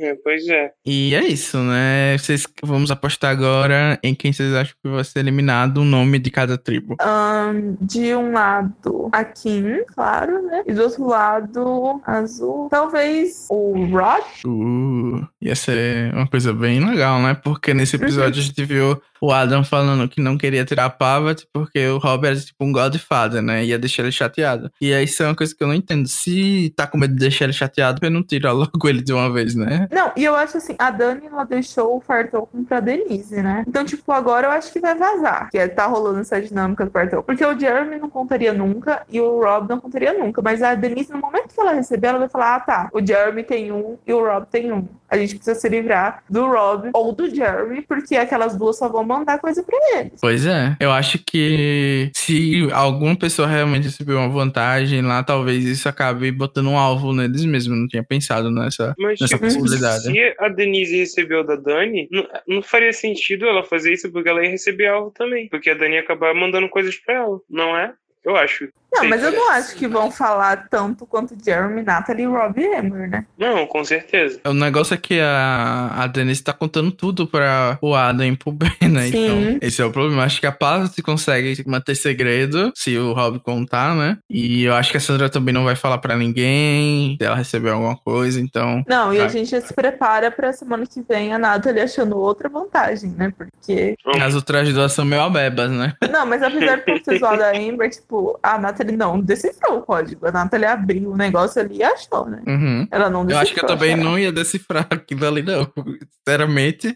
[0.00, 0.70] É, pois é.
[0.86, 2.16] E é isso, né?
[2.16, 6.30] Vocês, vamos apostar agora em quem vocês acham que vai ser eliminado, o nome de
[6.30, 6.94] cada tribo.
[7.00, 10.62] Ahn, de um lado, a Kim, claro, né?
[10.66, 12.68] E do outro lado, azul.
[12.70, 14.24] Talvez o Rod?
[14.46, 17.34] Uh, ia ser uma coisa bem legal, né?
[17.34, 21.44] Porque nesse episódio a gente viu o Adam falando que não queria tirar a Pavat
[21.52, 23.64] porque o Robert é tipo um Godfather, né?
[23.64, 24.70] Ia deixar ele chateado.
[24.80, 26.08] E aí isso é uma coisa que eu não entendo.
[26.08, 29.32] Se tá com medo de deixar ele chateado, ele não tira logo ele de uma
[29.32, 29.88] vez, né?
[29.90, 33.64] Não, e eu acho assim, a Dani ela deixou o Fartoken pra Denise, né?
[33.66, 35.50] Então, tipo, agora eu acho que vai vazar.
[35.50, 37.24] Que é, tá rolando essa dinâmica do Fartoken.
[37.24, 40.42] Porque o Jeremy não contaria nunca e o Rob não contaria nunca.
[40.42, 43.42] Mas a Denise, no momento que ela receber, ela vai falar: ah, tá, o Jeremy
[43.42, 44.88] tem um e o Rob tem um.
[45.10, 49.04] A gente precisa se livrar do Rob ou do Jeremy, porque aquelas duas só vão
[49.04, 50.12] mandar coisa pra eles.
[50.20, 50.76] Pois é.
[50.78, 56.68] Eu acho que se alguma pessoa realmente receber uma vantagem lá, talvez isso acabe botando
[56.68, 57.78] um alvo neles mesmos.
[57.78, 60.02] Não tinha pensado nessa, Mas, nessa tipo, possibilidade.
[60.02, 64.44] se a Denise recebeu da Dani, não, não faria sentido ela fazer isso porque ela
[64.44, 65.48] ia receber algo também.
[65.48, 67.92] Porque a Dani ia acabar mandando coisas pra ela, não é?
[68.24, 68.68] Eu acho.
[68.92, 69.08] Não, Sei.
[69.08, 73.26] mas eu não acho que vão falar tanto quanto Jeremy, Natalie, Rob e Amber, né?
[73.36, 74.40] Não, com certeza.
[74.46, 78.50] O negócio é que a, a Denise tá contando tudo pra o Adam e pro
[78.50, 79.08] Ben, né?
[79.08, 79.26] Sim.
[79.26, 80.24] Então, esse é o problema.
[80.24, 84.18] Acho que a Paz consegue manter segredo se o Rob contar, né?
[84.28, 87.74] E eu acho que a Sandra também não vai falar pra ninguém se ela recebeu
[87.74, 88.82] alguma coisa, então.
[88.88, 92.48] Não, e a gente já se prepara pra semana que vem a Natalie achando outra
[92.48, 93.32] vantagem, né?
[93.36, 93.94] Porque.
[94.20, 95.94] As outras duas são meio abebas, né?
[96.10, 99.82] Não, mas apesar de pouco ter zoado a Amber, tipo, a Natalie não decifrou o
[99.82, 100.26] código.
[100.26, 102.42] A Natalie abriu o negócio ali e achou, né?
[102.46, 102.86] Uhum.
[102.90, 103.42] Ela não Eu decifrou.
[103.42, 105.70] acho que eu também não ia decifrar aquilo ali, não.
[106.26, 106.94] Sinceramente,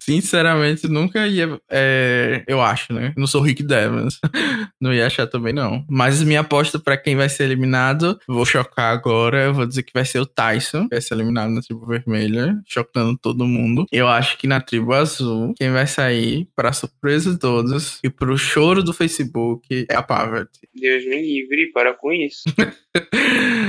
[0.00, 1.58] sinceramente, nunca ia.
[1.70, 3.12] é, eu acho, né?
[3.16, 4.18] Não sou Rick Devons.
[4.80, 5.82] Não ia achar também, não.
[5.88, 9.44] Mas minha aposta pra quem vai ser eliminado, vou chocar agora.
[9.44, 12.54] Eu vou dizer que vai ser o Tyson, que vai ser eliminado na tribo vermelha,
[12.66, 13.86] chocando todo mundo.
[13.90, 18.36] Eu acho que na tribo azul, quem vai sair, pra surpresa de todos e pro
[18.36, 20.68] choro do Facebook, é a Poverty.
[20.74, 22.44] Deus me livre, para com isso.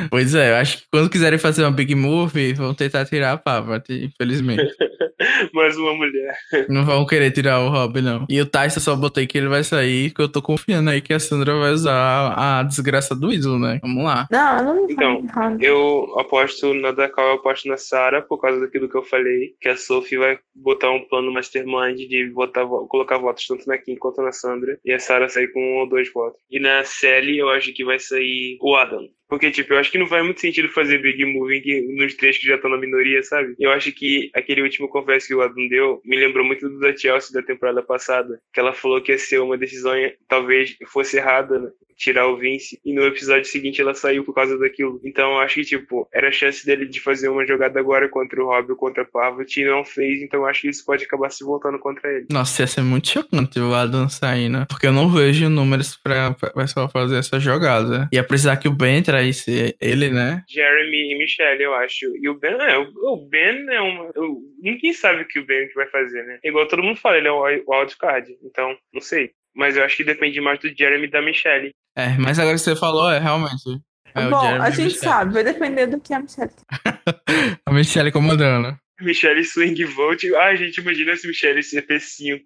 [0.09, 3.37] Pois é, eu acho que quando quiserem fazer uma big movie, vão tentar tirar a
[3.37, 4.63] Poverty, infelizmente.
[5.53, 6.38] Mais uma mulher.
[6.69, 8.25] Não vão querer tirar o Rob, não.
[8.29, 11.13] E o Tyson só botei que ele vai sair, que eu tô confiando aí que
[11.13, 13.79] a Sandra vai usar a, desgraça do ídolo, né?
[13.81, 14.27] Vamos lá.
[14.31, 15.25] Não, não me Então.
[15.59, 19.69] Eu aposto na Dakar, eu aposto na Sarah, por causa daquilo que eu falei, que
[19.69, 24.21] a Sophie vai botar um plano mastermind de botar, colocar votos tanto na Kim quanto
[24.21, 26.39] na Sandra, e a Sarah sair com um ou dois votos.
[26.49, 29.07] E na Sally, eu acho que vai sair o Adam.
[29.28, 32.38] Porque, tipo, eu acho que não faz muito sentido fazer Big Movie que- nos três
[32.38, 33.55] que já estão na minoria, sabe?
[33.59, 36.95] Eu acho que aquele último confesso que o Adam deu me lembrou muito do da
[36.95, 38.39] Chelsea da temporada passada.
[38.53, 39.93] Que ela falou que ia ser uma decisão,
[40.28, 41.71] talvez fosse errada, né?
[41.97, 42.79] Tirar o Vince.
[42.85, 44.99] E no episódio seguinte ela saiu por causa daquilo.
[45.03, 48.41] Então eu acho que, tipo, era a chance dele de fazer uma jogada agora contra
[48.43, 50.21] o Rob ou contra a Parvati e não fez.
[50.21, 52.25] Então eu acho que isso pode acabar se voltando contra ele.
[52.31, 54.65] Nossa, ia ser muito chocante o Adam sair, né?
[54.69, 58.09] Porque eu não vejo números pra pra pessoal fazer essa jogada.
[58.11, 60.43] Ia precisar que o Ben traísse ele, né?
[60.49, 62.05] Jeremy e Michelle, eu acho.
[62.21, 62.83] E o Ben, é, o,
[63.13, 64.05] o Ben é uma.
[64.15, 66.39] o- ninguém sabe o que o Ben vai fazer, né?
[66.43, 67.37] Igual todo mundo fala, ele é o,
[67.67, 68.27] o wildcard.
[68.43, 69.31] Então, não sei.
[69.55, 71.71] Mas eu acho que depende mais do Jeremy e da Michelle.
[71.97, 73.79] É, mas agora que você falou, é realmente.
[74.13, 74.99] É o Bom, Jeremy a gente Michelle.
[74.99, 76.51] sabe, vai depender do que a Michelle.
[77.65, 78.77] A Michelle comandando.
[79.01, 80.33] Michelle Swing Vote.
[80.35, 82.39] Ai, gente, imagina se Michelle CP5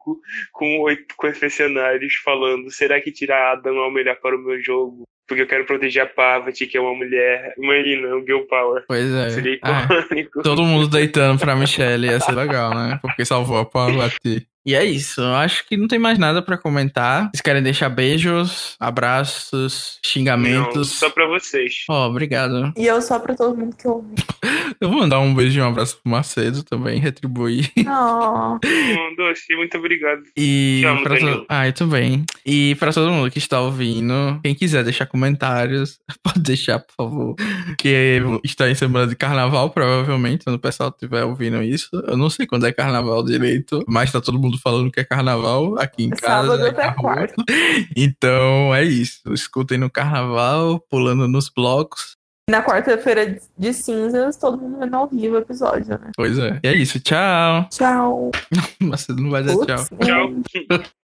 [0.52, 5.04] com oito confessionários falando: será que tirar Adam é o melhor para o meu jogo?
[5.28, 7.54] Porque eu quero proteger a Parvati, que é uma mulher.
[7.56, 8.84] Imagina, o Girl Power.
[8.88, 9.30] Pois é.
[9.30, 10.42] Seria Ah, icônico.
[10.42, 12.98] todo mundo deitando pra Michelle ia ser legal, né?
[13.00, 14.48] Porque salvou a Parvati.
[14.70, 15.20] E é isso.
[15.20, 17.32] Eu acho que não tem mais nada pra comentar.
[17.32, 20.90] Vocês querem deixar beijos, abraços, Não, xingamentos?
[20.92, 21.86] só pra vocês.
[21.90, 22.72] Ó, obrigado.
[22.78, 24.14] E eu só pra todo mundo que ouve.
[24.80, 27.70] Eu vou mandar um beijo e um abraço pro Macedo também, retribuir.
[27.80, 28.58] Oh.
[28.64, 30.22] Hum, Doce, muito obrigado.
[30.38, 31.46] E Te amo, pra to...
[31.50, 32.24] Ah, eu também.
[32.46, 37.36] E pra todo mundo que está ouvindo, quem quiser deixar comentários, pode deixar, por favor.
[37.78, 41.90] Que está em semana de carnaval, provavelmente, quando o pessoal estiver ouvindo isso.
[42.08, 45.80] Eu não sei quando é carnaval direito, mas tá todo mundo falando que é carnaval
[45.80, 46.48] aqui em casa.
[46.48, 47.36] Sábado é até quarta.
[47.96, 49.22] Então é isso.
[49.34, 52.16] Escutem no carnaval, pulando nos blocos.
[52.50, 56.12] Na quarta-feira de cinzas, todo mundo vendo ao vivo o episódio, né?
[56.16, 56.60] Pois é.
[56.64, 57.00] E é isso.
[57.00, 57.68] Tchau.
[57.70, 58.32] Tchau.
[58.82, 59.86] Mas você não vai dizer tchau.
[59.86, 60.84] Putz, Tchau.